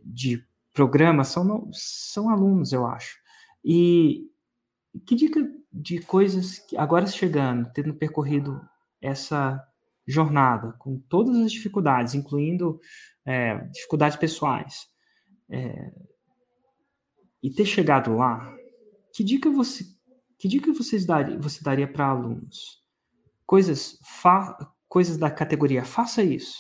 [0.03, 0.43] de
[0.73, 3.19] programa são, são alunos, eu acho.
[3.65, 4.27] E
[5.01, 5.41] que dica
[5.73, 8.61] de coisas que agora chegando, tendo percorrido
[9.01, 9.63] essa
[10.07, 12.81] jornada com todas as dificuldades, incluindo
[13.25, 14.87] é, dificuldades pessoais,
[15.51, 15.93] é,
[17.43, 18.55] e ter chegado lá,
[19.13, 19.85] que dica você
[20.39, 22.83] que dica vocês daria, você daria para alunos?
[23.47, 24.57] Coisas fa,
[24.89, 26.59] coisas da categoria faça isso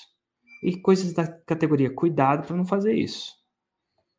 [0.63, 3.33] e coisas da categoria cuidado para não fazer isso.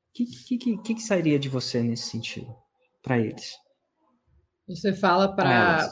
[0.10, 2.56] O que, que, que, que, sairia de você nesse sentido
[3.02, 3.56] para eles?
[4.68, 5.90] Você fala para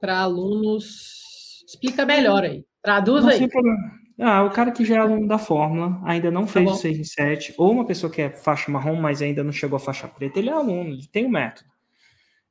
[0.00, 1.64] para alunos.
[1.66, 2.64] Explica melhor aí.
[2.82, 3.48] Traduz não aí.
[4.20, 6.76] Ah, o cara que já é aluno da fórmula, ainda não tá fez tá o
[6.76, 9.80] 6 em 7, ou uma pessoa que é faixa marrom, mas ainda não chegou à
[9.80, 11.70] faixa preta, ele é aluno, ele tem o um método.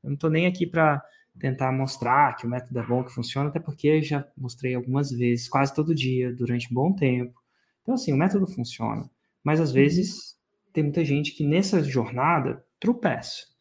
[0.01, 1.03] Eu não estou nem aqui para
[1.37, 5.49] tentar mostrar que o método é bom, que funciona, até porque já mostrei algumas vezes,
[5.49, 7.37] quase todo dia, durante um bom tempo.
[7.81, 9.09] Então, assim, o método funciona,
[9.43, 9.75] mas às uhum.
[9.75, 10.37] vezes
[10.71, 13.56] tem muita gente que nessa jornada tropeça.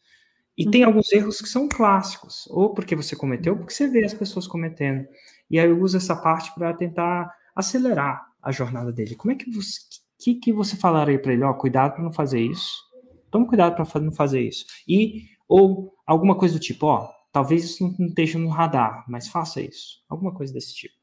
[0.56, 0.70] E uhum.
[0.70, 4.14] tem alguns erros que são clássicos, ou porque você cometeu, ou porque você vê as
[4.14, 5.06] pessoas cometendo.
[5.50, 9.14] E aí eu uso essa parte para tentar acelerar a jornada dele.
[9.14, 9.80] Como é que você,
[10.18, 11.44] que, que você falaria para ele?
[11.44, 12.84] Ó, cuidado para não fazer isso.
[13.30, 14.64] Toma cuidado para não fazer isso.
[14.88, 19.60] E ou alguma coisa do tipo, ó, talvez isso não esteja no radar, mas faça
[19.60, 20.02] isso.
[20.08, 20.94] Alguma coisa desse tipo.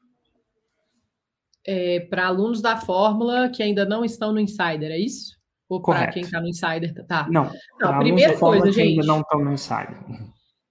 [1.66, 5.33] É, para alunos da fórmula que ainda não estão no Insider, é isso?
[5.68, 6.94] Ou para quem está no Insider?
[7.06, 7.26] Tá.
[7.30, 7.50] Não,
[7.80, 9.00] não a primeira coisa, gente.
[9.00, 9.96] ainda não estão no Insider.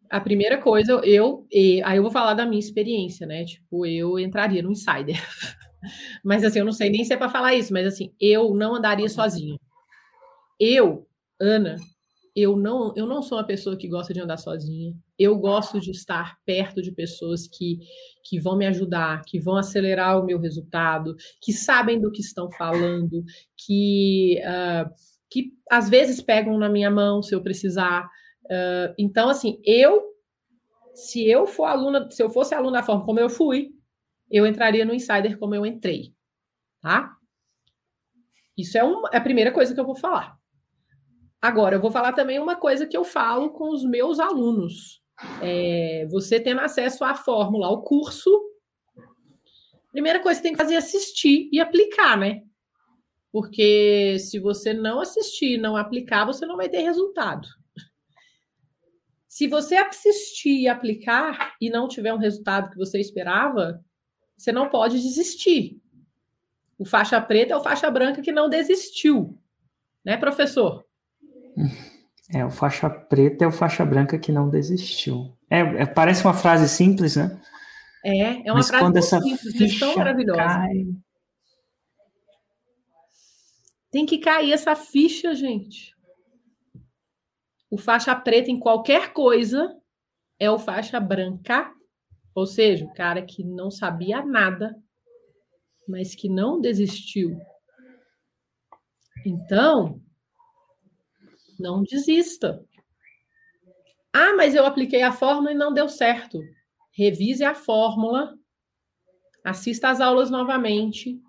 [0.09, 3.43] A primeira coisa, eu, e, aí eu vou falar da minha experiência, né?
[3.45, 5.17] Tipo, eu entraria no Insider.
[6.23, 8.75] mas assim, eu não sei nem se é para falar isso, mas assim, eu não
[8.75, 9.57] andaria sozinha.
[10.59, 11.07] Eu,
[11.41, 11.77] Ana,
[12.35, 14.95] eu não, eu não sou uma pessoa que gosta de andar sozinha.
[15.19, 17.77] Eu gosto de estar perto de pessoas que,
[18.23, 22.49] que vão me ajudar, que vão acelerar o meu resultado, que sabem do que estão
[22.49, 23.23] falando,
[23.55, 24.89] que, uh,
[25.29, 28.05] que às vezes pegam na minha mão se eu precisar.
[28.45, 30.01] Uh, então, assim, eu,
[30.95, 33.69] se eu for aluna, se eu fosse aluna da forma como eu fui,
[34.29, 36.15] eu entraria no Insider como eu entrei,
[36.81, 37.15] tá?
[38.57, 40.35] Isso é, uma, é a primeira coisa que eu vou falar.
[41.43, 45.03] Agora, eu vou falar também uma coisa que eu falo com os meus alunos.
[45.41, 48.31] É, você tendo acesso à fórmula, ao curso,
[49.91, 52.43] primeira coisa que tem que fazer é assistir e aplicar, né?
[53.29, 57.45] Porque se você não assistir, não aplicar, você não vai ter resultado.
[59.27, 63.83] Se você assistir e aplicar e não tiver um resultado que você esperava,
[64.37, 65.77] você não pode desistir.
[66.79, 69.37] O faixa preta é o faixa branca que não desistiu,
[70.05, 70.85] né, professor?
[72.33, 75.37] É, o faixa preta é o faixa branca que não desistiu.
[75.49, 77.39] É, é parece uma frase simples, né?
[78.03, 80.39] É, é uma Mas frase quando essa simples, ficha tão maravilhosa.
[80.41, 80.85] Cai...
[83.91, 85.93] Tem que cair essa ficha, gente.
[87.69, 89.75] O faixa preta em qualquer coisa
[90.39, 91.71] é o faixa branca,
[92.33, 94.75] ou seja, o cara que não sabia nada,
[95.87, 97.39] mas que não desistiu.
[99.25, 100.01] Então,
[101.59, 102.63] não desista.
[104.13, 106.39] Ah, mas eu apliquei a fórmula e não deu certo.
[106.95, 108.35] Revise a fórmula,
[109.43, 111.19] assista às aulas novamente,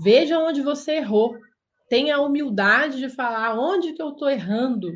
[0.00, 1.34] veja onde você errou,
[1.88, 4.92] tenha a humildade de falar onde que eu estou errando.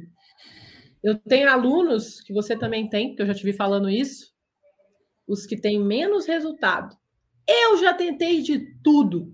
[1.02, 4.34] Eu tenho alunos que você também tem, que eu já te vi falando isso,
[5.26, 6.96] os que têm menos resultado.
[7.48, 9.32] Eu já tentei de tudo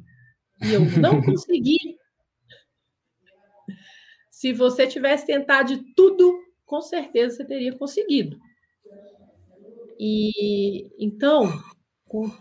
[0.63, 1.97] e eu não consegui.
[4.43, 6.37] Se você tivesse tentado de tudo,
[6.67, 8.37] com certeza você teria conseguido.
[9.97, 11.45] E então,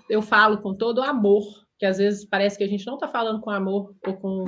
[0.10, 1.43] eu falo com todo amor,
[1.78, 4.45] que às vezes parece que a gente não está falando com amor ou com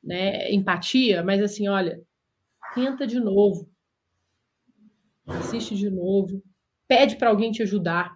[0.00, 2.00] né, empatia, mas assim, olha,
[2.72, 3.68] tenta de novo,
[5.26, 6.40] assiste de novo,
[6.86, 8.12] pede para alguém te ajudar,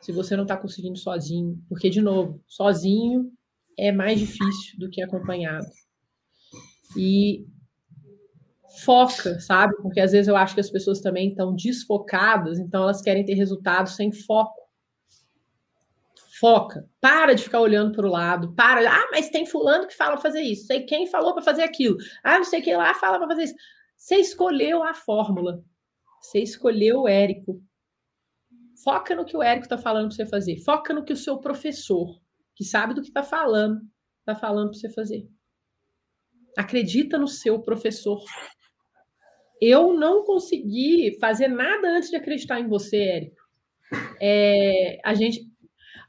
[0.00, 3.32] se você não está conseguindo sozinho, porque de novo, sozinho
[3.76, 5.66] é mais difícil do que acompanhado.
[6.96, 7.46] E
[8.84, 9.74] foca, sabe?
[9.82, 13.34] Porque às vezes eu acho que as pessoas também estão desfocadas, então elas querem ter
[13.34, 14.60] resultados sem foco.
[16.40, 18.80] Foca, para de ficar olhando para o lado, para.
[18.90, 21.96] Ah, mas tem fulano que fala para fazer isso, sei quem falou para fazer aquilo.
[22.24, 23.54] Ah, não sei quem lá fala para fazer isso.
[23.96, 25.62] Você escolheu a fórmula,
[26.20, 27.62] você escolheu o Érico.
[28.82, 30.56] Foca no que o Érico está falando para você fazer.
[30.64, 32.20] Foca no que o seu professor,
[32.56, 33.80] que sabe do que está falando,
[34.20, 35.28] está falando para você fazer.
[36.56, 38.22] Acredita no seu professor.
[39.60, 43.42] Eu não consegui fazer nada antes de acreditar em você, Érico.
[44.20, 45.42] É, a gente,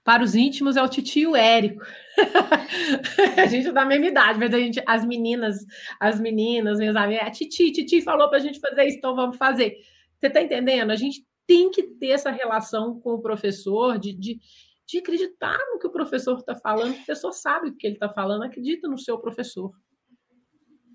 [0.04, 1.82] para os íntimos, é o titio Érico.
[3.38, 5.58] a gente é da mesma idade, mas a gente, as meninas,
[6.00, 9.38] as meninas, minhas amigas, a Titi, Titi falou para a gente fazer isso, então vamos
[9.38, 9.76] fazer.
[10.18, 10.92] Você está entendendo?
[10.92, 14.40] A gente tem que ter essa relação com o professor, de, de,
[14.88, 16.92] de acreditar no que o professor está falando.
[16.92, 19.72] O professor sabe o que ele está falando, acredita no seu professor.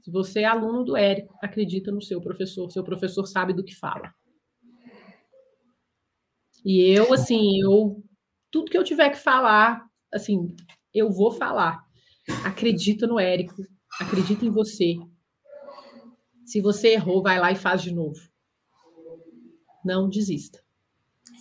[0.08, 3.76] Se você é aluno do Érico, acredita no seu professor, seu professor sabe do que
[3.76, 4.10] fala.
[6.64, 8.02] E eu, assim, eu
[8.50, 10.56] tudo que eu tiver que falar, assim,
[10.94, 11.84] eu vou falar.
[12.42, 13.62] Acredita no Érico,
[14.00, 14.94] acredita em você.
[16.46, 18.18] Se você errou, vai lá e faz de novo.
[19.84, 20.58] Não desista.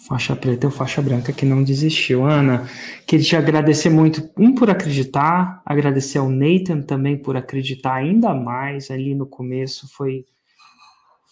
[0.05, 2.25] Faixa preta ou faixa branca que não desistiu.
[2.25, 2.69] Ana,
[3.05, 8.91] queria te agradecer muito, um, por acreditar, agradecer ao Nathan também por acreditar ainda mais
[8.91, 10.23] ali no começo, foi,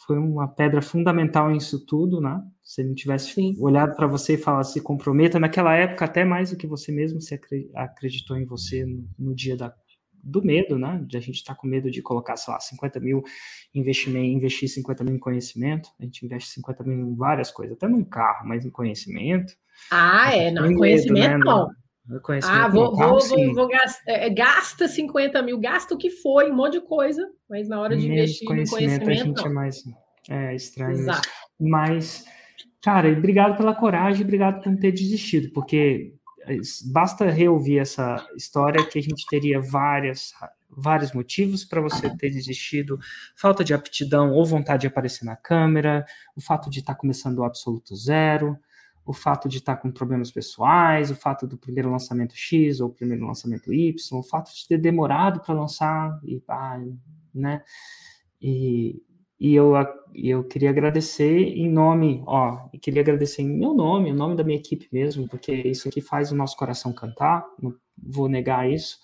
[0.05, 2.41] foi uma pedra fundamental nisso tudo, né?
[2.63, 3.55] Se ele não tivesse Sim.
[3.59, 7.21] olhado para você e falado se comprometa, naquela época, até mais do que você mesmo
[7.21, 7.39] se
[7.75, 9.71] acreditou em você no, no dia da
[10.25, 10.99] do medo, né?
[11.05, 13.23] De a gente estar tá com medo de colocar, sei lá, 50 mil
[13.73, 15.89] investimento, investir 50 mil em conhecimento.
[15.99, 19.53] A gente investe 50 mil em várias coisas, até num carro, mas em conhecimento.
[19.91, 21.45] Ah, é, não, conhecimento medo, né?
[21.45, 21.69] não.
[22.43, 26.51] ah, vou, carro, vou, vou, vou gastar, é, gasta 50 mil, gasta o que foi,
[26.51, 29.09] um monte de coisa, mas na hora de investir conhecimento, em conhecimento.
[29.09, 29.51] A gente não.
[29.51, 29.83] é mais
[30.29, 30.91] é, estranho.
[30.91, 31.29] Exato.
[31.59, 32.25] Mas,
[32.81, 36.13] cara, obrigado pela coragem, obrigado por não ter desistido, porque
[36.91, 40.33] basta reouvir essa história que a gente teria várias,
[40.69, 42.99] vários motivos para você ter desistido,
[43.35, 47.37] falta de aptidão ou vontade de aparecer na câmera, o fato de estar tá começando
[47.37, 48.57] do absoluto zero,
[49.05, 52.89] o fato de estar tá com problemas pessoais, o fato do primeiro lançamento X ou
[52.89, 56.79] primeiro lançamento Y, o fato de ter demorado para lançar e ah,
[57.33, 57.61] né?
[58.41, 59.01] E,
[59.39, 59.73] e eu,
[60.13, 64.43] eu queria agradecer em nome, ó, e queria agradecer em meu nome, em nome da
[64.43, 68.97] minha equipe mesmo, porque isso aqui faz o nosso coração cantar, não vou negar isso.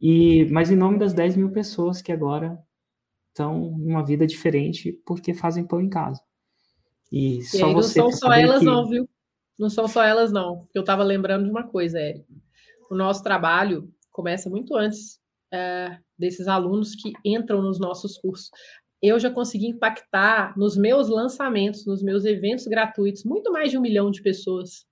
[0.00, 2.58] E, mas em nome das 10 mil pessoas que agora
[3.28, 6.20] estão numa vida diferente porque fazem pão em casa.
[7.12, 8.00] E, e só aí, você.
[8.00, 8.64] Não são só elas, que...
[8.64, 9.08] não, viu?
[9.58, 10.68] Não são só elas, não.
[10.74, 12.32] Eu estava lembrando de uma coisa, Érico.
[12.90, 15.20] O nosso trabalho começa muito antes
[15.52, 18.50] é, desses alunos que entram nos nossos cursos
[19.02, 23.80] eu já consegui impactar nos meus lançamentos, nos meus eventos gratuitos, muito mais de um
[23.80, 24.86] milhão de pessoas.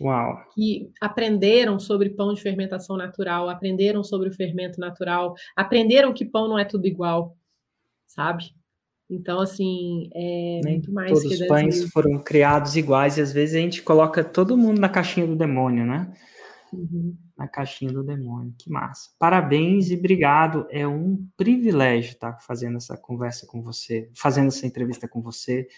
[0.00, 0.36] Uau.
[0.54, 6.48] Que aprenderam sobre pão de fermentação natural, aprenderam sobre o fermento natural, aprenderam que pão
[6.48, 7.34] não é tudo igual,
[8.06, 8.44] sabe?
[9.08, 11.88] Então, assim, é Nem muito mais todos os pães mil.
[11.88, 15.86] foram criados iguais e às vezes a gente coloca todo mundo na caixinha do demônio,
[15.86, 16.12] né?
[16.72, 18.54] Uhum na caixinha do demônio.
[18.58, 19.10] Que massa.
[19.18, 20.66] Parabéns e obrigado.
[20.70, 25.68] É um privilégio estar fazendo essa conversa com você, fazendo essa entrevista com você,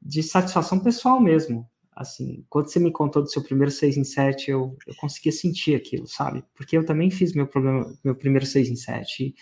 [0.00, 1.68] de satisfação pessoal mesmo.
[1.94, 5.74] assim, quando você me contou do seu primeiro 6 em 7, eu, eu conseguia sentir
[5.74, 6.44] aquilo, sabe?
[6.54, 9.34] Porque eu também fiz meu problema, meu primeiro 6 em 7.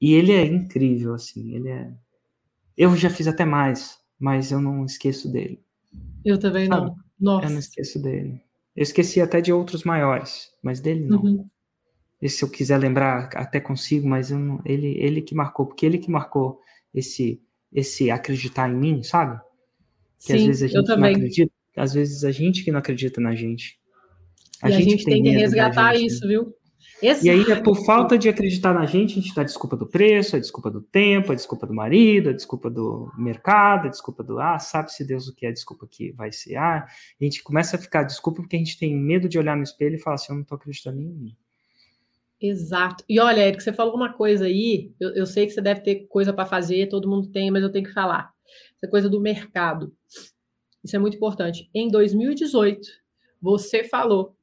[0.00, 1.92] E, e ele é incrível, assim, ele é.
[2.76, 5.62] Eu já fiz até mais, mas eu não esqueço dele.
[6.24, 6.86] Eu também sabe?
[6.86, 6.96] não.
[7.20, 7.46] Nossa.
[7.46, 8.40] Eu não esqueço dele.
[8.78, 11.20] Eu esqueci até de outros maiores, mas dele não.
[11.20, 11.48] Uhum.
[12.22, 15.98] E se eu quiser lembrar, até consigo, mas não, ele, ele que marcou, porque ele
[15.98, 16.60] que marcou
[16.94, 17.42] esse,
[17.72, 19.36] esse acreditar em mim, sabe?
[20.20, 23.20] Que Sim, às vezes a gente não acredita, às vezes a gente que não acredita
[23.20, 23.80] na gente.
[24.62, 26.54] A, e gente, a gente tem, tem que resgatar gente, isso, viu?
[27.00, 27.26] Exato.
[27.26, 30.34] E aí, é por falta de acreditar na gente, a gente dá desculpa do preço,
[30.34, 34.40] a desculpa do tempo, a desculpa do marido, a desculpa do mercado, a desculpa do
[34.40, 36.56] ah, sabe-se Deus o que é a desculpa que vai ser.
[36.56, 36.86] Ah,
[37.20, 39.94] a gente começa a ficar desculpa porque a gente tem medo de olhar no espelho
[39.94, 41.36] e falar assim: eu não estou acreditando em mim.
[42.40, 43.04] Exato.
[43.08, 46.06] E olha, Eric, você falou uma coisa aí, eu, eu sei que você deve ter
[46.06, 48.32] coisa para fazer, todo mundo tem, mas eu tenho que falar.
[48.76, 49.92] Essa coisa do mercado.
[50.82, 51.68] Isso é muito importante.
[51.74, 52.80] Em 2018,
[53.40, 54.36] você falou,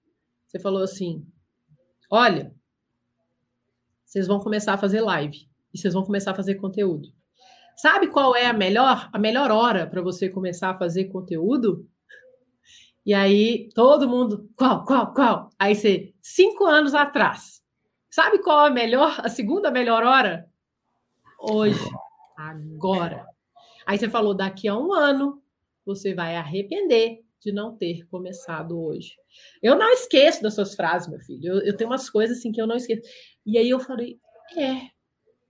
[0.47, 1.25] você falou assim:
[2.09, 2.53] olha,
[4.05, 7.09] vocês vão começar a fazer live e vocês vão começar a fazer conteúdo.
[7.75, 11.85] Sabe qual é a melhor, a melhor hora para você começar a fazer conteúdo?
[13.05, 15.49] E aí todo mundo, qual, qual, qual?
[15.59, 17.61] Aí você, cinco anos atrás.
[18.09, 20.49] Sabe qual é a melhor, a segunda melhor hora?
[21.37, 21.83] Hoje,
[22.37, 23.25] agora.
[23.85, 25.43] Aí você falou, daqui a um ano,
[25.85, 29.15] você vai arrepender de não ter começado hoje.
[29.61, 31.53] Eu não esqueço das suas frases, meu filho.
[31.53, 33.01] Eu, eu tenho umas coisas assim que eu não esqueço.
[33.45, 34.19] E aí eu falei,
[34.57, 34.89] é,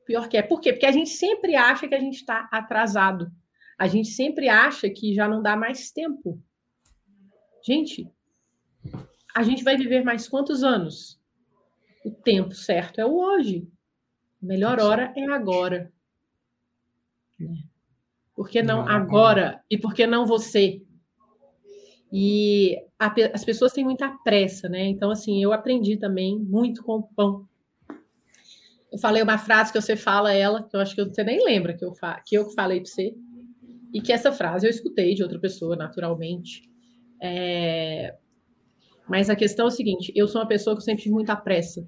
[0.06, 0.42] pior que é.
[0.42, 0.74] Por quê?
[0.74, 3.32] Porque a gente sempre acha que a gente está atrasado.
[3.78, 6.42] A gente sempre acha que já não dá mais tempo.
[7.66, 8.10] Gente,
[9.36, 11.20] a gente vai viver mais quantos anos?
[12.06, 13.68] O tempo certo é o hoje.
[14.42, 15.92] A melhor hora é agora.
[17.40, 17.64] Né?
[18.36, 19.64] Por que não agora?
[19.70, 20.85] E por que não você?
[22.12, 24.86] E a, as pessoas têm muita pressa, né?
[24.86, 27.48] Então, assim, eu aprendi também muito com o pão.
[28.92, 31.74] Eu falei uma frase que você fala ela, que eu acho que você nem lembra
[31.74, 31.94] que eu,
[32.26, 33.14] que eu falei para você,
[33.94, 36.70] e que essa frase eu escutei de outra pessoa, naturalmente.
[37.22, 38.16] É...
[39.08, 41.88] Mas a questão é o seguinte: eu sou uma pessoa que sempre tive muita pressa.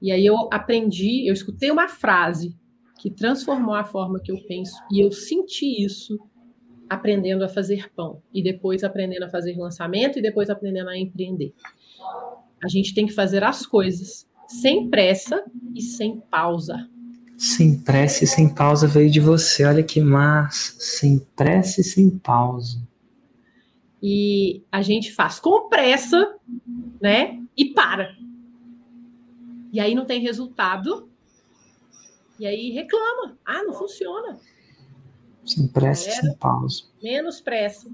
[0.00, 2.56] E aí eu aprendi, eu escutei uma frase
[3.00, 6.18] que transformou a forma que eu penso, e eu senti isso
[6.88, 11.54] aprendendo a fazer pão, e depois aprendendo a fazer lançamento, e depois aprendendo a empreender.
[12.62, 15.44] A gente tem que fazer as coisas sem pressa
[15.74, 16.88] e sem pausa.
[17.36, 20.74] Sem pressa e sem pausa veio de você, olha que massa.
[20.78, 22.86] Sem pressa e sem pausa.
[24.02, 26.34] E a gente faz com pressa,
[27.00, 27.40] né?
[27.56, 28.14] E para.
[29.72, 31.10] E aí não tem resultado,
[32.38, 33.38] e aí reclama.
[33.44, 34.38] Ah, não funciona.
[35.46, 36.82] Sem pressa, Era, sem pausa.
[37.02, 37.88] Menos pressa,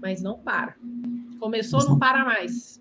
[0.00, 0.74] mas não para.
[1.38, 2.80] Começou, não para mais.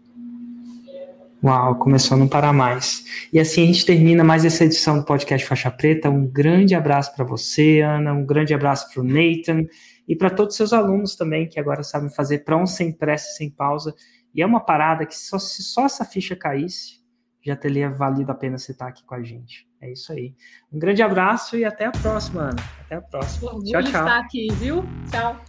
[1.43, 3.27] Uau, começou a não parar mais.
[3.31, 6.09] E assim a gente termina mais essa edição do podcast Faixa Preta.
[6.09, 9.67] Um grande abraço para você, Ana, um grande abraço para o Nathan
[10.07, 13.51] e para todos os seus alunos também, que agora sabem fazer prão sem pressa, sem
[13.51, 13.93] pausa.
[14.33, 16.99] E é uma parada que só, se só essa ficha caísse,
[17.43, 19.66] já teria valido a pena você estar aqui com a gente.
[19.81, 20.33] É isso aí.
[20.71, 22.63] Um grande abraço e até a próxima, Ana.
[22.81, 23.51] Até a próxima.
[23.51, 23.91] Orgulho tchau, tchau.
[23.91, 24.83] estar aqui, viu?
[25.11, 25.39] Tchau.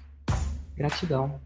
[0.77, 1.41] Gratidão.